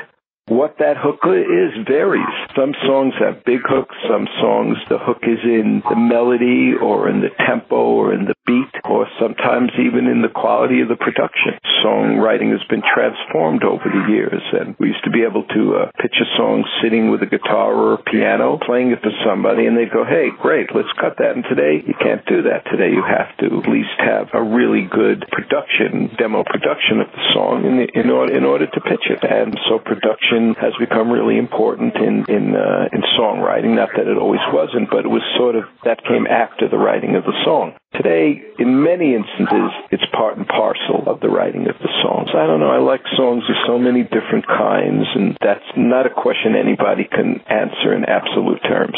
what 0.48 0.80
that 0.80 0.96
hook 0.96 1.20
is 1.28 1.76
varies. 1.86 2.24
Some 2.56 2.72
songs 2.88 3.14
have 3.20 3.44
big 3.44 3.60
hooks, 3.68 3.96
some 4.08 4.28
songs 4.40 4.78
the 4.88 4.98
hook 4.98 5.20
is 5.24 5.44
in 5.44 5.84
the 5.84 5.96
melody 5.96 6.72
or 6.72 7.10
in 7.10 7.20
the 7.20 7.36
tempo 7.36 7.76
or 7.76 8.14
in 8.14 8.26
the 8.26 8.36
beat 8.48 8.72
or 8.88 9.08
sometimes 9.20 9.72
even 9.76 10.08
in 10.08 10.22
the 10.22 10.32
quality 10.32 10.80
of 10.80 10.88
the 10.88 10.96
production. 10.96 11.60
Songwriting 11.84 12.56
has 12.56 12.64
been 12.72 12.82
transformed 12.82 13.64
over 13.64 13.84
the 13.84 14.08
years 14.08 14.42
and 14.54 14.76
we 14.80 14.96
used 14.96 15.04
to 15.04 15.12
be 15.12 15.28
able 15.28 15.44
to 15.52 15.84
uh, 15.84 15.92
pitch 16.00 16.16
a 16.16 16.28
song 16.38 16.64
sitting 16.82 17.12
with 17.12 17.22
a 17.24 17.28
guitar 17.28 17.76
or 17.76 17.94
a 17.96 18.04
piano, 18.04 18.58
playing 18.58 18.92
it 18.92 19.04
for 19.04 19.12
somebody 19.28 19.68
and 19.68 19.76
they'd 19.76 19.92
go, 19.92 20.06
hey, 20.08 20.32
great, 20.40 20.72
let's 20.74 20.92
cut 20.96 21.20
that. 21.20 21.36
And 21.36 21.44
today 21.44 21.84
you 21.84 21.94
can't 22.00 22.26
do 22.26 22.48
that. 22.48 22.64
Today 22.72 22.96
you 22.96 23.04
have 23.04 23.36
to 23.44 23.60
at 23.60 23.68
least 23.68 24.00
have 24.00 24.32
a 24.32 24.42
really 24.42 24.88
good 24.88 25.28
production, 25.28 26.16
demo 26.16 26.48
production 26.48 27.04
of 27.04 27.12
the 27.12 27.24
song 27.36 27.68
in, 27.68 27.84
the, 27.84 27.88
in, 27.92 28.08
in 28.32 28.44
order 28.48 28.66
to 28.66 28.80
pitch 28.80 29.12
it. 29.12 29.28
And 29.28 29.60
so 29.68 29.80
production 29.84 30.37
has 30.60 30.74
become 30.80 31.10
really 31.10 31.38
important 31.38 31.96
in 31.96 32.26
in 32.28 32.56
uh, 32.56 32.90
in 32.92 33.02
songwriting. 33.18 33.76
Not 33.76 33.90
that 33.96 34.08
it 34.08 34.18
always 34.18 34.44
wasn't, 34.52 34.90
but 34.90 35.06
it 35.06 35.12
was 35.12 35.24
sort 35.38 35.56
of 35.56 35.64
that 35.84 36.04
came 36.04 36.28
after 36.28 36.68
the 36.68 36.78
writing 36.78 37.16
of 37.16 37.24
the 37.24 37.36
song. 37.46 37.74
Today, 37.94 38.44
in 38.60 38.84
many 38.84 39.16
instances, 39.16 39.72
it's 39.92 40.04
part 40.14 40.38
and 40.38 40.48
parcel 40.48 41.08
of 41.08 41.20
the 41.20 41.30
writing 41.30 41.68
of 41.68 41.78
the 41.80 41.92
songs. 42.04 42.30
I 42.36 42.46
don't 42.46 42.60
know. 42.60 42.70
I 42.70 42.80
like 42.80 43.02
songs 43.16 43.44
of 43.50 43.56
so 43.66 43.80
many 43.80 44.04
different 44.04 44.46
kinds, 44.46 45.08
and 45.16 45.38
that's 45.42 45.66
not 45.76 46.06
a 46.06 46.14
question 46.14 46.56
anybody 46.56 47.06
can 47.10 47.42
answer 47.48 47.96
in 47.96 48.06
absolute 48.06 48.62
terms. 48.64 48.98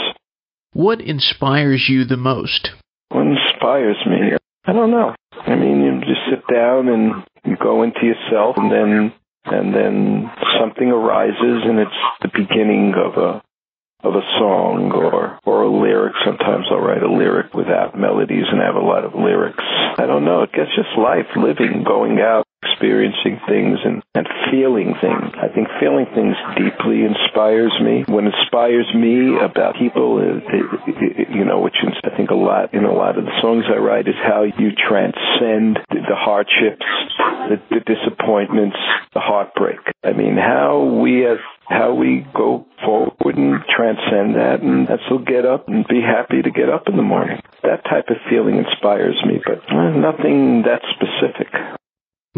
What 0.73 1.01
inspires 1.01 1.85
you 1.87 2.05
the 2.05 2.17
most? 2.17 2.69
What 3.09 3.25
inspires 3.27 3.97
me? 4.05 4.37
I 4.65 4.73
don't 4.73 4.91
know. 4.91 5.15
I 5.31 5.55
mean, 5.55 5.81
you 5.81 5.99
just 6.01 6.21
sit 6.29 6.43
down 6.53 6.89
and 6.89 7.23
you 7.45 7.55
go 7.57 7.83
into 7.83 8.01
yourself, 8.05 8.57
and 8.57 8.71
then 8.71 9.13
and 9.45 9.73
then 9.73 10.31
something 10.59 10.89
arises 10.89 11.63
and 11.65 11.79
it's 11.79 12.01
the 12.21 12.29
beginning 12.33 12.93
of 12.95 13.17
a 13.17 13.41
of 14.01 14.15
a 14.15 14.23
song 14.39 14.91
or 14.93 15.39
or 15.45 15.63
a 15.63 15.71
lyric. 15.71 16.13
Sometimes 16.25 16.65
I'll 16.71 16.79
write 16.79 17.03
a 17.03 17.11
lyric 17.11 17.53
without 17.53 17.99
melodies 17.99 18.45
and 18.49 18.61
have 18.61 18.75
a 18.75 18.85
lot 18.85 19.03
of 19.03 19.13
lyrics. 19.13 19.63
I 19.97 20.05
don't 20.05 20.23
know. 20.23 20.43
It 20.43 20.53
gets 20.53 20.71
just 20.75 20.97
life, 20.97 21.27
living, 21.35 21.83
going 21.83 22.19
out, 22.19 22.45
experiencing 22.63 23.39
things 23.47 23.79
and, 23.83 24.03
and 24.15 24.27
feeling 24.51 24.95
things. 25.01 25.31
I 25.35 25.47
think 25.47 25.67
feeling 25.79 26.05
things 26.13 26.35
deeply 26.57 27.03
inspires 27.05 27.73
me. 27.81 28.03
What 28.07 28.23
inspires 28.23 28.87
me 28.95 29.37
about 29.37 29.75
people, 29.75 30.19
you 30.19 31.45
know, 31.45 31.59
which 31.59 31.75
is, 31.83 31.93
I 32.03 32.15
think 32.15 32.31
a 32.31 32.35
lot 32.35 32.73
in 32.73 32.85
a 32.85 32.93
lot 32.93 33.17
of 33.17 33.25
the 33.25 33.35
songs 33.41 33.65
I 33.67 33.77
write, 33.77 34.07
is 34.07 34.15
how 34.23 34.43
you 34.43 34.71
transcend 34.75 35.79
the 35.89 36.15
hardships, 36.15 36.85
the, 37.49 37.61
the 37.69 37.79
disappointments, 37.81 38.77
the 39.13 39.19
heartbreak. 39.19 39.79
I 40.03 40.13
mean, 40.13 40.35
how 40.35 40.99
we 41.01 41.25
as 41.25 41.39
how 41.67 41.93
we 41.93 42.25
go 42.33 42.65
forward 42.83 43.37
and 43.37 43.61
transcend 43.69 44.35
that 44.35 44.61
and 44.61 44.89
still 45.05 45.19
get 45.19 45.45
up 45.45 45.67
and 45.67 45.87
be 45.87 46.01
happy 46.01 46.41
to 46.41 46.49
get 46.49 46.69
up 46.69 46.87
in 46.87 46.97
the 46.97 47.03
morning. 47.03 47.39
That 47.61 47.83
type 47.83 48.09
of 48.09 48.17
feeling 48.29 48.57
inspires 48.57 49.15
me, 49.25 49.39
but 49.45 49.61
uh, 49.71 49.91
nothing 49.91 50.63
that 50.63 50.81
specific. 50.95 51.78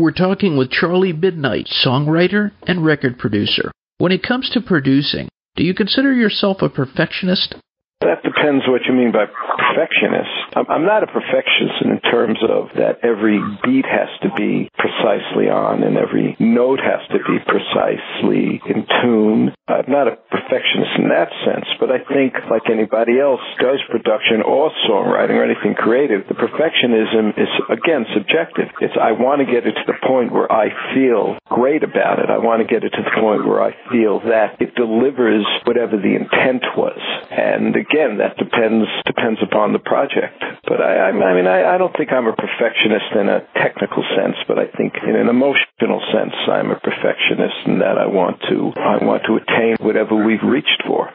We're 0.01 0.09
talking 0.09 0.57
with 0.57 0.71
Charlie 0.71 1.13
Midnight, 1.13 1.67
songwriter 1.85 2.49
and 2.65 2.83
record 2.83 3.19
producer. 3.19 3.71
When 3.99 4.11
it 4.11 4.23
comes 4.23 4.49
to 4.49 4.59
producing, 4.59 5.29
do 5.55 5.63
you 5.63 5.75
consider 5.75 6.11
yourself 6.11 6.63
a 6.63 6.69
perfectionist? 6.69 7.53
That 8.01 8.23
depends 8.23 8.65
what 8.67 8.81
you 8.89 8.95
mean 8.95 9.11
by 9.11 9.25
perfectionist. 9.29 10.57
I'm 10.57 10.87
not 10.89 11.03
a 11.03 11.05
perfectionist 11.05 11.85
in 11.85 11.99
terms 12.09 12.39
of 12.41 12.69
that 12.73 13.05
every 13.05 13.37
beat 13.63 13.85
has 13.85 14.09
to 14.23 14.33
be 14.35 14.71
precisely 15.11 15.49
on 15.49 15.83
and 15.83 15.97
every 15.97 16.35
note 16.39 16.79
has 16.79 17.01
to 17.09 17.19
be 17.19 17.39
precisely 17.43 18.61
in 18.67 18.85
tune. 19.01 19.53
I'm 19.67 19.89
not 19.91 20.07
a 20.07 20.15
perfectionist 20.29 20.99
in 20.99 21.09
that 21.09 21.31
sense, 21.45 21.65
but 21.79 21.91
I 21.91 21.99
think 22.03 22.33
like 22.49 22.69
anybody 22.69 23.19
else 23.19 23.41
does 23.59 23.79
production 23.89 24.41
or 24.41 24.71
songwriting 24.87 25.35
or 25.35 25.43
anything 25.43 25.75
creative, 25.75 26.27
the 26.27 26.35
perfectionism 26.35 27.37
is 27.39 27.49
again 27.69 28.05
subjective. 28.13 28.67
It's 28.81 28.95
I 28.99 29.11
want 29.13 29.39
to 29.39 29.45
get 29.45 29.67
it 29.67 29.73
to 29.73 29.85
the 29.87 29.99
point 30.05 30.31
where 30.31 30.51
I 30.51 30.69
feel 30.93 31.37
great 31.47 31.83
about 31.83 32.19
it. 32.19 32.29
I 32.29 32.37
want 32.37 32.61
to 32.61 32.67
get 32.67 32.83
it 32.83 32.91
to 32.91 33.03
the 33.03 33.15
point 33.19 33.47
where 33.47 33.63
I 33.63 33.71
feel 33.91 34.19
that 34.27 34.61
it 34.61 34.75
delivers 34.75 35.45
whatever 35.63 35.97
the 35.97 36.15
intent 36.15 36.63
was. 36.75 36.99
And 37.31 37.75
again, 37.75 38.19
that 38.19 38.37
depends 38.37 38.87
depends 39.05 39.39
upon 39.41 39.73
the 39.73 39.79
project. 39.79 40.43
But 40.67 40.81
I, 40.81 41.09
I, 41.09 41.33
mean, 41.33 41.47
I, 41.47 41.75
I 41.75 41.77
don't 41.77 41.95
think 41.95 42.11
I'm 42.11 42.27
a 42.27 42.35
perfectionist 42.35 43.11
in 43.15 43.29
a 43.29 43.47
technical 43.55 44.03
sense, 44.15 44.35
but 44.47 44.59
I 44.59 44.67
think 44.77 44.93
in 45.07 45.15
an 45.15 45.29
emotional 45.29 46.01
sense, 46.13 46.33
I'm 46.47 46.71
a 46.71 46.79
perfectionist 46.79 47.65
and 47.65 47.81
that 47.81 47.97
I 47.97 48.07
want 48.07 48.39
to 48.49 48.71
I 48.79 49.03
want 49.03 49.23
to 49.25 49.37
attain 49.37 49.77
whatever 49.79 50.15
we've 50.15 50.43
reached 50.43 50.83
for. 50.85 51.09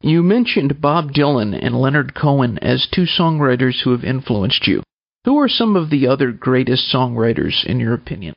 You 0.00 0.22
mentioned 0.22 0.80
Bob 0.80 1.12
Dylan 1.12 1.58
and 1.60 1.80
Leonard 1.80 2.14
Cohen 2.14 2.58
as 2.58 2.88
two 2.92 3.06
songwriters 3.06 3.82
who 3.82 3.92
have 3.92 4.04
influenced 4.04 4.66
you. 4.66 4.82
Who 5.24 5.38
are 5.38 5.48
some 5.48 5.76
of 5.76 5.88
the 5.88 6.06
other 6.06 6.32
greatest 6.32 6.92
songwriters 6.94 7.64
in 7.64 7.80
your 7.80 7.94
opinion? 7.94 8.34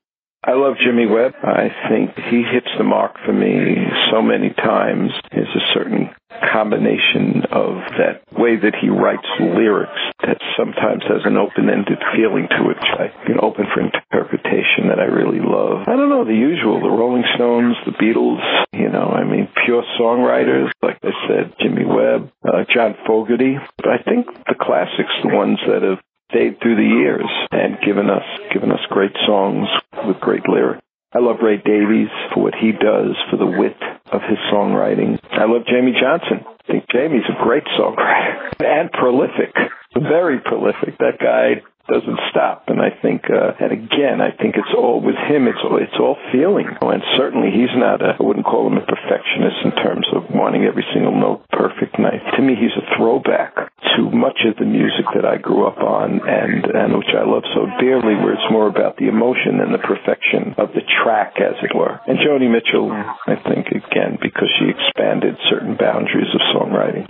I 0.47 0.53
love 0.53 0.75
Jimmy 0.79 1.05
Webb. 1.05 1.33
I 1.43 1.67
think 1.89 2.15
he 2.15 2.41
hits 2.41 2.71
the 2.77 2.85
mark 2.85 3.19
for 3.25 3.33
me 3.33 3.75
so 4.09 4.21
many 4.21 4.51
times. 4.51 5.11
There's 5.29 5.53
a 5.53 5.73
certain 5.73 6.09
combination 6.39 7.43
of 7.51 7.83
that 7.99 8.23
way 8.31 8.55
that 8.55 8.71
he 8.79 8.87
writes 8.87 9.27
lyrics 9.39 9.99
that 10.23 10.39
sometimes 10.55 11.03
has 11.03 11.25
an 11.25 11.35
open-ended 11.35 11.99
feeling 12.15 12.47
to 12.47 12.69
it, 12.71 12.77
I 12.79 13.11
can 13.25 13.39
open 13.41 13.65
for 13.73 13.81
interpretation 13.81 14.87
that 14.87 14.99
I 14.99 15.11
really 15.11 15.43
love. 15.43 15.83
I 15.87 15.95
don't 15.99 16.09
know, 16.09 16.23
the 16.23 16.31
usual, 16.31 16.79
the 16.79 16.95
Rolling 16.95 17.23
Stones, 17.35 17.75
the 17.85 17.91
Beatles, 17.91 18.39
you 18.71 18.89
know, 18.89 19.11
I 19.11 19.23
mean, 19.23 19.49
pure 19.65 19.83
songwriters, 19.99 20.71
like 20.81 20.99
I 21.03 21.11
said, 21.27 21.55
Jimmy 21.59 21.83
Webb, 21.83 22.31
uh, 22.47 22.63
John 22.73 22.95
Fogerty. 23.05 23.57
But 23.77 23.87
I 23.87 23.97
think 23.99 24.27
the 24.47 24.55
classics, 24.55 25.11
the 25.23 25.35
ones 25.35 25.59
that 25.67 25.83
have 25.83 25.99
stayed 26.37 26.61
through 26.61 26.75
the 26.75 26.95
years 27.01 27.25
and 27.51 27.81
given 27.81 28.09
us 28.09 28.23
given 28.53 28.71
us 28.71 28.79
great 28.89 29.15
songs 29.25 29.67
with 30.05 30.19
great 30.19 30.47
lyrics. 30.47 30.81
I 31.13 31.19
love 31.19 31.37
Ray 31.41 31.57
Davies 31.57 32.11
for 32.33 32.43
what 32.43 32.53
he 32.53 32.71
does 32.71 33.15
for 33.31 33.37
the 33.37 33.47
wit 33.47 33.77
of 34.11 34.21
his 34.21 34.37
songwriting. 34.53 35.19
I 35.31 35.45
love 35.45 35.63
Jamey 35.63 35.97
Johnson. 35.99 36.45
I 36.45 36.71
think 36.71 36.85
Jamey's 36.93 37.25
a 37.29 37.43
great 37.43 37.63
songwriter 37.79 38.53
and 38.59 38.91
prolific, 38.91 39.55
very 39.95 40.39
prolific. 40.39 40.97
That 40.99 41.17
guy 41.19 41.63
doesn't 41.87 42.19
stop. 42.29 42.67
And 42.67 42.81
I 42.81 42.91
think, 43.01 43.23
uh, 43.31 43.55
and 43.59 43.71
again, 43.71 44.19
I 44.19 44.35
think 44.35 44.55
it's 44.55 44.75
all 44.75 45.01
with 45.01 45.15
him. 45.15 45.47
It's 45.47 45.63
all, 45.63 45.79
it's 45.79 45.99
all 45.99 46.17
feeling. 46.31 46.67
And 46.67 47.03
certainly 47.15 47.49
he's 47.49 47.73
not 47.75 48.03
a, 48.03 48.19
I 48.19 48.23
wouldn't 48.23 48.45
call 48.45 48.67
him 48.67 48.77
a 48.77 48.85
perfectionist 48.85 49.63
in 49.63 49.71
terms 49.71 50.05
of 50.13 50.29
wanting 50.29 50.65
every 50.65 50.85
single 50.93 51.15
note 51.15 51.47
perfect. 51.49 51.97
And 51.97 52.05
to 52.35 52.41
me, 52.43 52.55
he's 52.55 52.75
a 52.75 52.85
throwback 52.95 53.55
to 53.95 54.11
much 54.11 54.39
of 54.45 54.57
the 54.57 54.65
music 54.65 55.05
that 55.15 55.25
I 55.25 55.37
grew 55.37 55.65
up 55.65 55.77
on 55.77 56.19
and, 56.27 56.65
and 56.65 56.97
which 56.97 57.13
I 57.15 57.23
love 57.23 57.43
so 57.55 57.65
dearly, 57.79 58.15
where 58.15 58.33
it's 58.33 58.51
more 58.51 58.67
about 58.67 58.97
the 58.97 59.07
emotion 59.07 59.59
than 59.59 59.71
the 59.71 59.79
perfection 59.79 60.55
of 60.57 60.73
the 60.73 60.83
track, 61.03 61.35
as 61.37 61.55
it 61.63 61.75
were. 61.75 61.99
And 62.07 62.19
Joni 62.19 62.51
Mitchell, 62.51 62.91
I 62.91 63.35
think, 63.47 63.67
again, 63.67 64.17
because 64.21 64.49
she 64.59 64.69
expanded 64.69 65.35
certain 65.49 65.77
boundaries 65.77 66.33
of 66.33 66.41
songwriting. 66.55 67.07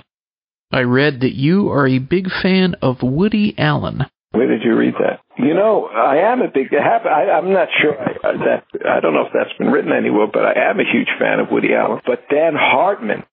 I 0.72 0.82
read 0.82 1.22
that 1.22 1.34
you 1.34 1.72
are 1.72 1.88
a 1.88 2.00
big 2.00 2.28
fan 2.42 2.76
of 2.82 3.02
Woody 3.02 3.56
Allen. 3.58 4.06
Where 4.32 4.48
did 4.48 4.63
you 4.63 4.76
read 4.76 4.96
that? 5.00 5.22
You 5.38 5.54
know, 5.54 5.86
I 5.86 6.32
am 6.32 6.42
a 6.42 6.50
big. 6.54 6.68
I, 6.74 7.32
I'm 7.32 7.54
not 7.54 7.70
sure 7.82 7.96
that 7.96 8.63
I 8.86 9.00
don't 9.00 9.13
know 9.13 9.26
if 9.26 9.34
that's 9.34 9.58
been 9.58 9.72
written 9.72 9.94
anywhere, 9.94 10.28
but 10.32 10.44
I 10.44 10.70
am 10.70 10.80
a 10.80 10.84
huge 10.84 11.08
fan 11.18 11.40
of 11.40 11.48
Woody 11.50 11.74
Allen. 11.74 12.02
But 12.06 12.28
Dan 12.30 12.54
Hartman 12.56 13.24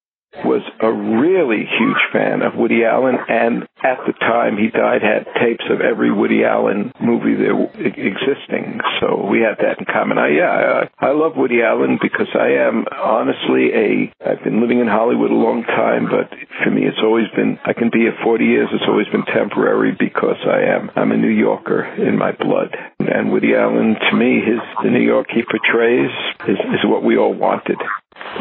was 0.42 0.62
a 0.80 0.90
really 0.90 1.64
huge 1.66 2.02
fan 2.12 2.42
of 2.42 2.56
Woody 2.56 2.84
Allen, 2.84 3.16
and 3.28 3.62
at 3.82 3.98
the 4.06 4.12
time 4.12 4.56
he 4.56 4.68
died, 4.68 5.02
had 5.02 5.26
tapes 5.38 5.64
of 5.70 5.80
every 5.80 6.10
Woody 6.10 6.44
Allen 6.44 6.92
movie 7.00 7.34
there 7.34 7.54
existing. 7.78 8.80
So 9.00 9.26
we 9.28 9.40
had 9.40 9.58
that 9.62 9.78
in 9.78 9.84
common. 9.84 10.18
I, 10.18 10.28
yeah, 10.28 10.88
I, 11.00 11.06
I 11.06 11.12
love 11.12 11.36
Woody 11.36 11.62
Allen 11.62 11.98
because 12.00 12.28
I 12.34 12.66
am 12.66 12.84
honestly 12.90 13.70
a. 13.72 14.12
I've 14.24 14.42
been 14.42 14.60
living 14.60 14.80
in 14.80 14.88
Hollywood 14.88 15.30
a 15.30 15.34
long 15.34 15.62
time, 15.62 16.06
but 16.10 16.32
for 16.64 16.70
me, 16.70 16.82
it's 16.82 17.02
always 17.02 17.28
been. 17.36 17.58
I 17.64 17.72
can 17.72 17.90
be 17.90 18.00
here 18.00 18.16
40 18.22 18.44
years. 18.44 18.68
It's 18.72 18.88
always 18.88 19.08
been 19.08 19.24
temporary 19.26 19.94
because 19.98 20.40
I 20.46 20.74
am. 20.74 20.90
I'm 20.96 21.12
a 21.12 21.16
New 21.16 21.28
Yorker 21.28 21.84
in 22.00 22.18
my 22.18 22.32
blood, 22.32 22.74
and 22.98 23.30
Woody 23.30 23.54
Allen, 23.54 23.96
to 24.10 24.16
me, 24.16 24.40
his 24.40 24.60
the 24.82 24.90
New 24.90 25.04
York 25.04 25.28
he 25.30 25.42
portrays 25.42 26.10
is, 26.48 26.58
is 26.58 26.84
what 26.84 27.02
we 27.02 27.16
all 27.16 27.34
wanted. 27.34 27.78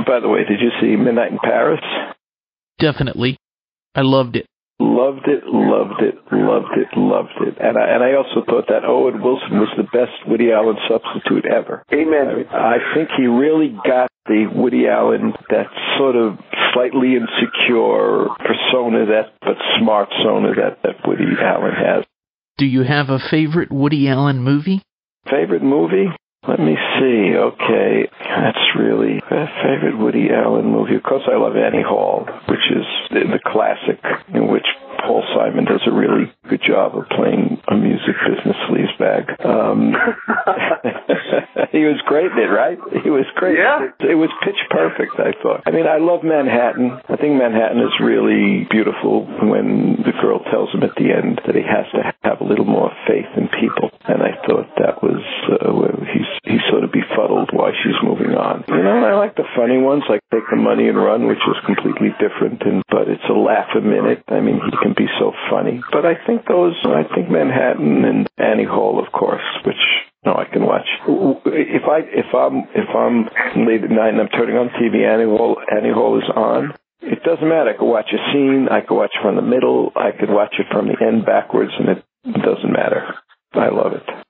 By 0.06 0.20
the 0.20 0.30
way, 0.30 0.44
did 0.46 0.60
you 0.60 0.72
see 0.82 0.96
Midnight 0.96 1.32
in 1.32 1.40
Paris? 1.40 1.82
Definitely. 2.80 3.38
I 3.96 4.02
loved 4.02 4.36
it. 4.36 4.46
Loved 4.80 5.28
it, 5.28 5.44
loved 5.46 6.02
it, 6.02 6.16
loved 6.32 6.76
it, 6.76 6.98
loved 6.98 7.38
it. 7.42 7.58
And 7.62 7.78
I, 7.78 7.94
and 7.94 8.04
I 8.04 8.16
also 8.16 8.44
thought 8.46 8.68
that 8.70 8.84
Owen 8.84 9.22
Wilson 9.22 9.60
was 9.60 9.70
the 9.78 9.84
best 9.84 10.12
Woody 10.28 10.52
Allen 10.52 10.78
substitute 10.90 11.46
ever. 11.46 11.84
Amen. 11.94 12.46
I 12.52 12.78
think 12.96 13.10
he 13.16 13.28
really 13.28 13.70
got 13.86 14.10
the 14.26 14.48
Woody 14.54 14.88
Allen, 14.88 15.34
that 15.50 15.68
sort 15.98 16.16
of 16.16 16.40
slightly 16.74 17.16
insecure 17.16 18.28
persona 18.40 19.06
that, 19.08 19.34
but 19.42 19.58
smart 19.80 20.10
persona 20.10 20.54
that, 20.56 20.80
that 20.84 21.08
Woody 21.08 21.26
Allen 21.40 21.74
has. 21.74 22.06
Do 22.58 22.66
you 22.66 22.84
have 22.84 23.10
a 23.10 23.20
favorite 23.20 23.72
Woody 23.72 24.08
Allen 24.08 24.40
movie? 24.40 24.82
Favorite 25.30 25.64
movie? 25.64 26.08
Let 26.48 26.60
me 26.60 26.76
see. 27.00 27.36
Okay, 27.36 28.10
that's 28.20 28.66
really 28.78 29.18
a 29.18 29.48
favorite 29.64 29.98
Woody 29.98 30.28
Allen 30.30 30.66
movie. 30.66 30.96
Of 30.96 31.04
course, 31.04 31.24
I 31.32 31.38
love 31.38 31.56
Annie 31.56 31.84
Hall, 31.84 32.28
which 32.50 32.66
is 32.70 32.86
the 33.12 33.40
classic 33.46 34.04
in 34.34 34.48
which 34.52 34.66
Paul 35.00 35.24
Simon 35.36 35.66
does 35.66 35.82
a 35.86 35.92
really 35.92 36.32
good 36.50 36.62
job 36.66 36.96
of 36.96 37.08
playing 37.10 37.62
a 37.68 37.76
music 37.76 38.16
business 38.24 38.56
sleazebag. 38.68 39.46
Um, 39.46 39.92
he 41.72 41.84
was 41.84 42.00
great 42.06 42.32
in 42.32 42.40
it, 42.40 42.52
right? 42.52 42.80
He 43.04 43.10
was 43.10 43.26
great. 43.36 43.58
Yeah. 43.58 43.92
It 44.00 44.16
was 44.16 44.30
pitch 44.44 44.60
perfect, 44.70 45.20
I 45.20 45.36
thought. 45.44 45.64
I 45.66 45.72
mean, 45.72 45.88
I 45.88 45.98
love 45.98 46.24
Manhattan. 46.24 47.00
I 47.10 47.18
think 47.18 47.36
Manhattan 47.36 47.80
is 47.80 47.94
really 48.00 48.68
beautiful 48.72 49.28
when 49.44 50.00
the 50.08 50.16
girl 50.22 50.40
tells 50.52 50.72
him 50.72 50.84
at 50.84 50.96
the 50.96 51.12
end 51.12 51.42
that 51.46 51.56
he 51.56 51.64
has 51.64 51.88
to 51.92 52.14
have 52.24 52.40
a 52.40 52.48
little 52.48 52.66
more 52.66 52.92
faith 53.08 53.28
in 53.36 53.50
people. 53.60 53.92
And 54.08 54.24
I 54.24 54.40
thought 54.48 54.72
that 54.80 55.04
was 55.04 55.24
uh, 55.52 55.68
he's 56.14 56.30
he's 56.46 56.64
sort 56.70 56.84
of 56.84 56.92
befuddled 56.94 57.50
why 57.52 57.72
she's 57.82 57.98
moving 58.04 58.38
on. 58.38 58.64
You 58.68 58.82
know, 58.82 58.98
and 58.98 59.06
I 59.06 59.16
like 59.18 59.36
the 59.36 59.50
funny 59.56 59.78
ones, 59.78 60.04
like 60.08 60.22
Take 60.32 60.46
the 60.50 60.56
Money 60.56 60.88
and 60.88 60.98
Run, 60.98 61.28
which 61.28 61.42
is 61.42 61.58
completely 61.66 62.14
different, 62.22 62.62
and 62.62 62.84
but 62.90 63.10
it's 63.10 63.26
a 63.30 63.34
laugh 63.34 63.74
a 63.76 63.82
minute. 63.82 64.24
I 64.28 64.40
mean, 64.40 64.62
he 64.62 64.72
can 64.82 64.94
be 64.94 65.10
so 65.20 65.34
funny. 65.50 65.82
But 65.92 66.06
I 66.06 66.16
think 66.26 66.46
those, 66.48 66.78
I 66.86 67.04
think 67.14 67.30
Manhattan 67.30 68.06
and 68.06 68.30
Annie 68.38 68.70
Hall, 68.70 69.02
of 69.04 69.12
course, 69.12 69.44
which 69.66 69.82
no, 70.26 70.36
I 70.36 70.46
can 70.46 70.64
watch. 70.64 70.88
If 71.46 71.84
I 71.84 72.00
if 72.08 72.30
I'm 72.34 72.64
if 72.72 72.90
I'm 72.96 73.28
late 73.66 73.84
at 73.84 73.92
night 73.92 74.14
and 74.14 74.22
I'm 74.22 74.30
turning 74.30 74.56
on 74.56 74.70
TV, 74.70 75.04
Annie 75.04 75.26
Hall 75.26 75.58
Annie 75.70 75.92
Hall 75.92 76.18
is 76.18 76.30
on. 76.30 76.74
It 77.02 77.22
doesn't 77.24 77.48
matter. 77.48 77.72
I 77.72 77.78
could 77.78 77.92
watch 77.92 78.08
a 78.14 78.32
scene. 78.32 78.70
I 78.72 78.80
could 78.80 78.96
watch 78.96 79.12
from 79.22 79.36
the 79.36 79.42
middle. 79.42 79.92
I 79.94 80.12
could 80.18 80.30
watch 80.30 80.56
it 80.58 80.68
from 80.72 80.88
the 80.88 80.96
end 81.06 81.26
backwards, 81.26 81.72
and 81.78 81.90
it 81.90 82.04
doesn't 82.24 82.72
matter. 82.72 83.14
I 83.54 83.68
love 83.68 83.92
it. 83.92 84.23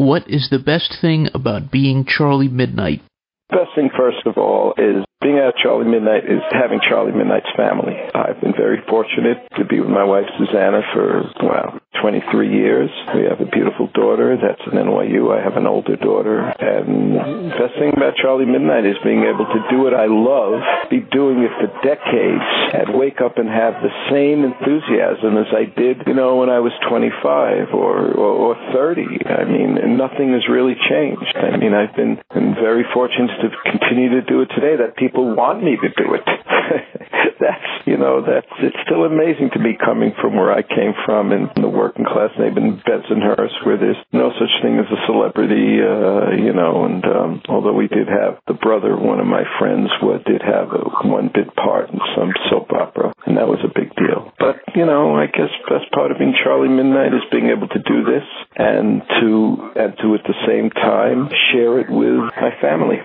What 0.00 0.30
is 0.30 0.48
the 0.48 0.58
best 0.58 0.96
thing 1.02 1.28
about 1.34 1.70
being 1.70 2.06
Charlie 2.08 2.48
Midnight? 2.48 3.02
The 3.50 3.58
best 3.58 3.76
thing, 3.76 3.90
first 3.94 4.24
of 4.24 4.38
all, 4.38 4.72
is 4.78 5.04
being 5.20 5.36
at 5.36 5.52
Charlie 5.60 5.84
Midnight 5.84 6.24
is 6.24 6.40
having 6.52 6.80
Charlie 6.80 7.12
Midnight's 7.12 7.52
family. 7.54 8.00
I've 8.14 8.40
been 8.40 8.56
very 8.56 8.80
fortunate 8.88 9.44
to 9.58 9.64
be 9.66 9.78
with 9.78 9.90
my 9.90 10.04
wife 10.04 10.24
Susanna 10.38 10.80
for, 10.94 11.28
well, 11.44 11.78
23 11.98 12.54
years. 12.54 12.90
We 13.14 13.26
have 13.26 13.40
a 13.42 13.50
beautiful 13.50 13.90
daughter 13.92 14.38
that's 14.38 14.62
an 14.70 14.78
NYU. 14.78 15.34
I 15.34 15.42
have 15.42 15.56
an 15.56 15.66
older 15.66 15.96
daughter. 15.96 16.38
And 16.38 17.50
the 17.50 17.58
best 17.58 17.74
thing 17.82 17.92
about 17.96 18.14
Charlie 18.14 18.46
Midnight 18.46 18.86
is 18.86 18.96
being 19.02 19.26
able 19.26 19.44
to 19.44 19.60
do 19.70 19.82
what 19.82 19.94
I 19.94 20.06
love, 20.06 20.62
be 20.88 21.02
doing 21.02 21.42
it 21.42 21.50
for 21.58 21.66
decades, 21.82 22.46
and 22.78 22.94
wake 22.94 23.20
up 23.20 23.38
and 23.38 23.48
have 23.50 23.82
the 23.82 23.90
same 24.06 24.46
enthusiasm 24.46 25.36
as 25.36 25.50
I 25.50 25.66
did, 25.66 26.06
you 26.06 26.14
know, 26.14 26.36
when 26.36 26.48
I 26.48 26.60
was 26.60 26.72
25 26.88 27.74
or, 27.74 28.14
or, 28.14 28.54
or 28.54 28.72
30. 28.72 29.26
I 29.26 29.44
mean, 29.44 29.98
nothing 29.98 30.32
has 30.32 30.46
really 30.48 30.78
changed. 30.88 31.34
I 31.34 31.56
mean, 31.56 31.74
I've 31.74 31.94
been, 31.96 32.18
very 32.60 32.84
fortunate 32.92 33.40
to 33.40 33.48
continue 33.64 34.10
to 34.10 34.22
do 34.22 34.42
it 34.42 34.50
today 34.54 34.76
that 34.76 34.96
people 34.96 35.34
want 35.34 35.62
me 35.64 35.76
to 35.80 35.88
do 35.96 36.14
it. 36.14 36.24
that's, 37.40 37.86
you 37.86 37.96
know, 37.96 38.20
that's, 38.20 38.52
it's 38.60 38.76
still 38.84 39.04
amazing 39.04 39.50
to 39.54 39.58
me 39.58 39.76
coming 39.82 40.12
from 40.20 40.36
where 40.36 40.52
I 40.52 40.62
came 40.62 40.92
from 41.06 41.32
in 41.32 41.48
the 41.56 41.68
working 41.80 42.04
class 42.04 42.28
neighborhood 42.36 42.76
in 42.76 42.82
Bensonhurst 42.84 43.64
where 43.64 43.80
there's 43.80 43.96
no 44.12 44.28
such 44.36 44.52
thing 44.60 44.76
as 44.76 44.84
a 44.92 45.00
celebrity, 45.08 45.80
uh, 45.80 46.36
you 46.36 46.52
know, 46.52 46.84
and, 46.84 47.00
um, 47.08 47.42
although 47.48 47.72
we 47.72 47.88
did 47.88 48.04
have 48.04 48.36
the 48.46 48.52
brother 48.52 48.92
of 48.92 49.00
one 49.00 49.18
of 49.18 49.26
my 49.26 49.44
friends 49.58 49.88
what 50.02 50.24
did 50.28 50.42
have 50.44 50.68
a 50.76 51.08
one 51.08 51.30
bit 51.32 51.48
part 51.56 51.88
in 51.88 51.98
some 52.12 52.32
soap 52.50 52.68
opera 52.72 53.12
and 53.24 53.36
that 53.38 53.48
was 53.48 53.64
a 53.64 53.72
big 53.72 53.88
deal. 53.96 54.32
But, 54.38 54.60
you 54.76 54.84
know, 54.84 55.16
I 55.16 55.26
guess 55.26 55.48
best 55.68 55.90
part 55.92 56.12
of 56.12 56.18
being 56.18 56.36
Charlie 56.44 56.68
Midnight 56.68 57.14
is 57.14 57.24
being 57.32 57.48
able 57.48 57.68
to 57.68 57.80
do 57.80 58.04
this 58.04 58.28
and 58.56 59.00
to, 59.20 59.72
and 59.80 59.96
to 60.04 60.14
at 60.14 60.24
the 60.28 60.36
same 60.46 60.68
time 60.68 61.32
share 61.52 61.80
it 61.80 61.88
with 61.88 62.28
my 62.36 62.52
family. 62.60 63.00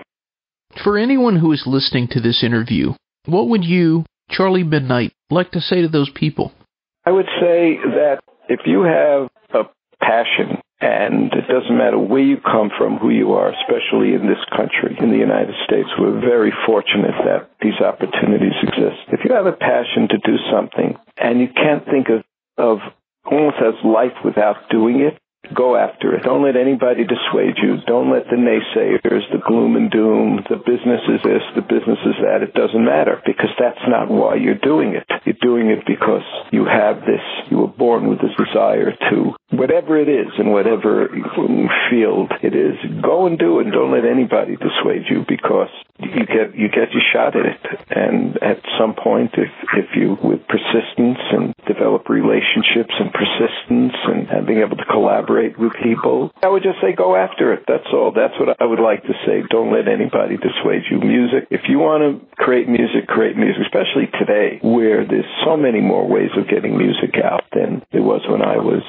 For 0.84 0.98
anyone 0.98 1.36
who 1.36 1.52
is 1.52 1.64
listening 1.64 2.08
to 2.10 2.20
this 2.20 2.44
interview, 2.44 2.92
what 3.24 3.48
would 3.48 3.64
you, 3.64 4.04
Charlie 4.30 4.64
Midnight, 4.64 5.12
like 5.30 5.52
to 5.52 5.60
say 5.60 5.80
to 5.80 5.88
those 5.88 6.10
people? 6.14 6.52
I 7.06 7.12
would 7.12 7.26
say 7.40 7.78
that 7.96 8.20
if 8.48 8.60
you 8.66 8.82
have 8.82 9.28
a 9.52 9.68
passion, 10.00 10.60
and 10.80 11.32
it 11.32 11.48
doesn't 11.48 11.76
matter 11.76 11.98
where 11.98 12.22
you 12.22 12.36
come 12.36 12.70
from, 12.76 12.98
who 12.98 13.08
you 13.10 13.32
are, 13.32 13.48
especially 13.48 14.12
in 14.12 14.26
this 14.26 14.42
country, 14.54 14.96
in 15.00 15.10
the 15.10 15.16
United 15.16 15.54
States, 15.64 15.88
we're 15.98 16.20
very 16.20 16.52
fortunate 16.66 17.14
that 17.24 17.50
these 17.62 17.80
opportunities 17.80 18.52
exist. 18.62 19.00
If 19.08 19.20
you 19.24 19.34
have 19.34 19.46
a 19.46 19.52
passion 19.52 20.08
to 20.10 20.18
do 20.18 20.36
something 20.52 20.96
and 21.16 21.40
you 21.40 21.48
can't 21.48 21.84
think 21.86 22.08
of, 22.10 22.22
of 22.58 22.78
almost 23.24 23.56
as 23.56 23.74
life 23.84 24.16
without 24.22 24.68
doing 24.70 25.00
it, 25.00 25.18
Go 25.54 25.76
after 25.76 26.14
it. 26.14 26.22
Don't 26.22 26.42
let 26.42 26.56
anybody 26.56 27.04
dissuade 27.04 27.56
you. 27.62 27.78
Don't 27.86 28.10
let 28.10 28.24
the 28.26 28.36
naysayers, 28.36 29.22
the 29.30 29.42
gloom 29.46 29.76
and 29.76 29.90
doom, 29.90 30.44
the 30.48 30.56
business 30.56 31.00
is 31.08 31.20
this, 31.22 31.42
the 31.54 31.62
business 31.62 31.98
is 32.04 32.16
that. 32.22 32.42
It 32.42 32.54
doesn't 32.54 32.84
matter 32.84 33.22
because 33.24 33.50
that's 33.58 33.80
not 33.86 34.10
why 34.10 34.36
you're 34.36 34.58
doing 34.58 34.94
it. 34.94 35.06
You're 35.24 35.40
doing 35.40 35.70
it 35.70 35.86
because 35.86 36.24
you 36.50 36.64
have 36.64 37.00
this, 37.00 37.22
you 37.50 37.58
were 37.58 37.68
born 37.68 38.08
with 38.08 38.20
this 38.20 38.34
desire 38.36 38.92
to, 39.10 39.34
whatever 39.50 39.98
it 39.98 40.08
is 40.08 40.32
in 40.38 40.50
whatever 40.50 41.08
field 41.90 42.32
it 42.42 42.54
is, 42.54 42.74
go 43.02 43.26
and 43.26 43.38
do 43.38 43.60
it. 43.60 43.70
Don't 43.70 43.92
let 43.92 44.04
anybody 44.04 44.56
dissuade 44.56 45.06
you 45.08 45.24
because 45.28 45.70
you 45.98 46.26
get 46.26 46.54
you 46.54 46.68
get 46.68 46.92
your 46.92 47.04
shot 47.12 47.36
at 47.36 47.46
it. 47.46 47.62
And 47.90 48.36
at 48.42 48.60
some 48.78 48.94
point, 48.94 49.32
if 49.34 49.50
if 49.74 49.96
you 49.96 50.18
with 50.22 50.40
persistence 50.48 51.18
and 51.32 51.54
develop 51.66 52.08
relationships 52.08 52.92
and 52.98 53.12
persistence 53.12 53.94
and, 54.04 54.28
and 54.28 54.46
being 54.46 54.60
able 54.60 54.76
to 54.76 54.84
collaborate 54.84 55.58
with 55.58 55.72
people, 55.82 56.32
I 56.42 56.48
would 56.48 56.62
just 56.62 56.80
say 56.80 56.92
go 56.92 57.16
after 57.16 57.52
it. 57.52 57.64
That's 57.66 57.86
all. 57.92 58.12
That's 58.12 58.34
what 58.38 58.60
I 58.60 58.66
would 58.66 58.80
like 58.80 59.02
to 59.04 59.14
say. 59.24 59.42
Don't 59.48 59.72
let 59.72 59.88
anybody 59.88 60.36
dissuade 60.36 60.82
you. 60.90 61.00
Music. 61.00 61.48
If 61.50 61.68
you 61.68 61.78
want 61.78 62.02
to 62.02 62.36
create 62.36 62.68
music, 62.68 63.06
create 63.06 63.36
music. 63.36 63.62
Especially 63.66 64.10
today, 64.18 64.58
where 64.62 65.06
there's 65.06 65.28
so 65.44 65.56
many 65.56 65.80
more 65.80 66.06
ways 66.06 66.30
of 66.36 66.48
getting 66.48 66.76
music 66.76 67.16
out 67.22 67.44
than 67.54 67.82
there 67.92 68.02
was 68.02 68.20
when 68.28 68.42
I 68.42 68.58
was 68.58 68.82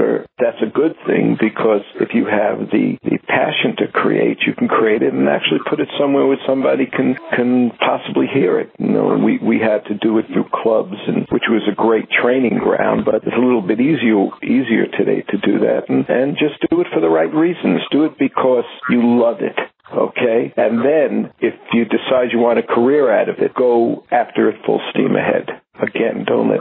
younger. 0.00 0.26
That's 0.38 0.60
a 0.62 0.70
good 0.70 0.96
thing 1.06 1.36
because 1.38 1.82
if 2.00 2.14
you 2.14 2.26
have 2.26 2.70
the 2.70 2.96
the 3.02 3.18
passion 3.28 3.76
to 3.78 3.88
create, 3.92 4.38
you 4.46 4.54
can 4.54 4.68
create 4.68 5.02
it 5.02 5.12
and 5.12 5.28
actually 5.28 5.60
put 5.68 5.80
it 5.80 5.88
somewhere 5.98 6.26
with 6.26 6.38
somebody 6.46 6.86
can 6.86 7.16
can 7.36 7.70
possibly 7.78 8.26
hear 8.32 8.58
it. 8.60 8.70
You 8.78 8.88
know, 8.88 9.18
we 9.18 9.38
we 9.38 9.58
had 9.58 9.84
to 9.86 9.94
do 9.94 10.18
it 10.18 10.26
through 10.32 10.48
clubs, 10.52 10.96
and 11.06 11.26
which 11.30 11.44
was 11.48 11.62
a 11.70 11.74
great 11.74 12.08
training 12.10 12.58
ground, 12.58 13.04
but 13.04 13.16
it's 13.16 13.36
a 13.36 13.40
little 13.40 13.62
bit 13.62 13.80
easier 13.80 14.28
easier 14.42 14.86
today 14.86 15.22
to 15.22 15.36
do 15.38 15.60
that, 15.60 15.88
and 15.88 16.08
and 16.08 16.36
just 16.38 16.60
do 16.70 16.80
it 16.80 16.88
for 16.92 17.00
the 17.00 17.08
right 17.10 17.32
reasons. 17.32 17.80
Do 17.90 18.04
it 18.04 18.18
because 18.18 18.64
you 18.88 19.20
love 19.20 19.40
it. 19.40 19.58
Okay, 19.92 20.54
and 20.56 20.84
then 20.84 21.32
if 21.40 21.54
you 21.72 21.84
decide 21.84 22.30
you 22.30 22.38
want 22.38 22.60
a 22.60 22.62
career 22.62 23.10
out 23.10 23.28
of 23.28 23.40
it, 23.40 23.54
go 23.54 24.04
after 24.10 24.48
it 24.48 24.64
full 24.64 24.80
steam 24.90 25.16
ahead. 25.16 25.50
Again, 25.82 26.24
don't 26.24 26.48
let 26.48 26.60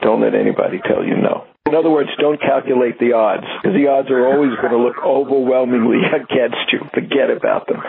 don't 0.00 0.20
let 0.20 0.34
anybody 0.34 0.80
tell 0.84 1.04
you 1.04 1.16
no. 1.16 1.46
In 1.66 1.74
other 1.74 1.90
words, 1.90 2.10
don't 2.20 2.40
calculate 2.40 2.98
the 2.98 3.12
odds, 3.12 3.46
because 3.62 3.76
the 3.76 3.88
odds 3.88 4.10
are 4.10 4.26
always 4.26 4.54
going 4.60 4.72
to 4.72 4.78
look 4.78 4.96
overwhelmingly 5.04 5.98
against 6.14 6.72
you. 6.72 6.80
Forget 6.94 7.30
about 7.30 7.66
them. 7.66 7.82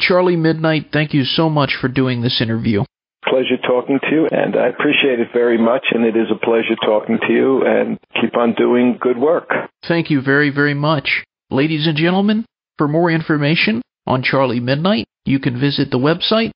Charlie 0.00 0.36
Midnight, 0.36 0.88
thank 0.92 1.12
you 1.14 1.24
so 1.24 1.48
much 1.48 1.76
for 1.80 1.88
doing 1.88 2.22
this 2.22 2.40
interview. 2.40 2.84
Pleasure 3.24 3.60
talking 3.66 4.00
to 4.00 4.10
you, 4.10 4.28
and 4.30 4.56
I 4.56 4.68
appreciate 4.68 5.20
it 5.20 5.28
very 5.32 5.58
much, 5.58 5.84
and 5.92 6.04
it 6.04 6.16
is 6.16 6.26
a 6.30 6.44
pleasure 6.44 6.74
talking 6.84 7.18
to 7.26 7.32
you, 7.32 7.62
and 7.64 7.98
keep 8.20 8.36
on 8.36 8.54
doing 8.54 8.98
good 9.00 9.18
work. 9.18 9.48
Thank 9.86 10.10
you 10.10 10.20
very, 10.20 10.50
very 10.50 10.74
much. 10.74 11.24
Ladies 11.50 11.86
and 11.86 11.96
gentlemen, 11.96 12.46
for 12.78 12.88
more 12.88 13.10
information 13.10 13.82
on 14.06 14.22
Charlie 14.22 14.60
Midnight, 14.60 15.06
you 15.24 15.38
can 15.38 15.60
visit 15.60 15.90
the 15.90 15.98
website 15.98 16.50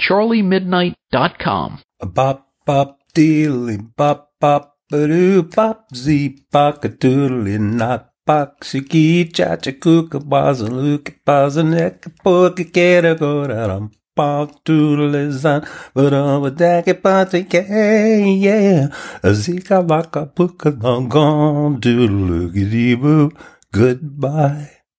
charliemidnight.com. 0.00 1.80
Bop 2.00 2.48
bop 2.64 2.98
dealy 3.14 3.78
bop 3.96 4.30
bop 4.40 4.77
ba 4.90 4.98
doo 5.12 5.42
bop 5.54 5.78
zee 6.04 6.28
a 6.54 7.58
not 7.58 8.02
shiki 8.68 9.32
cha 9.36 9.56
cha 9.56 9.72
kuka 9.72 10.18
baza 10.20 10.66
luka 10.68 11.12
baza 11.26 11.62
neka 11.62 12.10
poka 12.24 12.64
kera 12.74 13.14
go 13.20 13.32
ram 13.46 13.90
bok 14.16 14.50
doodly 14.64 15.30
but 15.94 16.12
over 16.12 16.50
dake 16.50 16.92
pati 17.02 17.42
ke 17.52 17.62
yeah 18.46 18.88
a 19.22 19.30
zika 19.42 19.78
laka 19.90 20.26
puka 20.36 20.70
long 20.82 21.08
gone 21.08 21.78
doodly 21.80 22.40
goodbye 23.72 24.77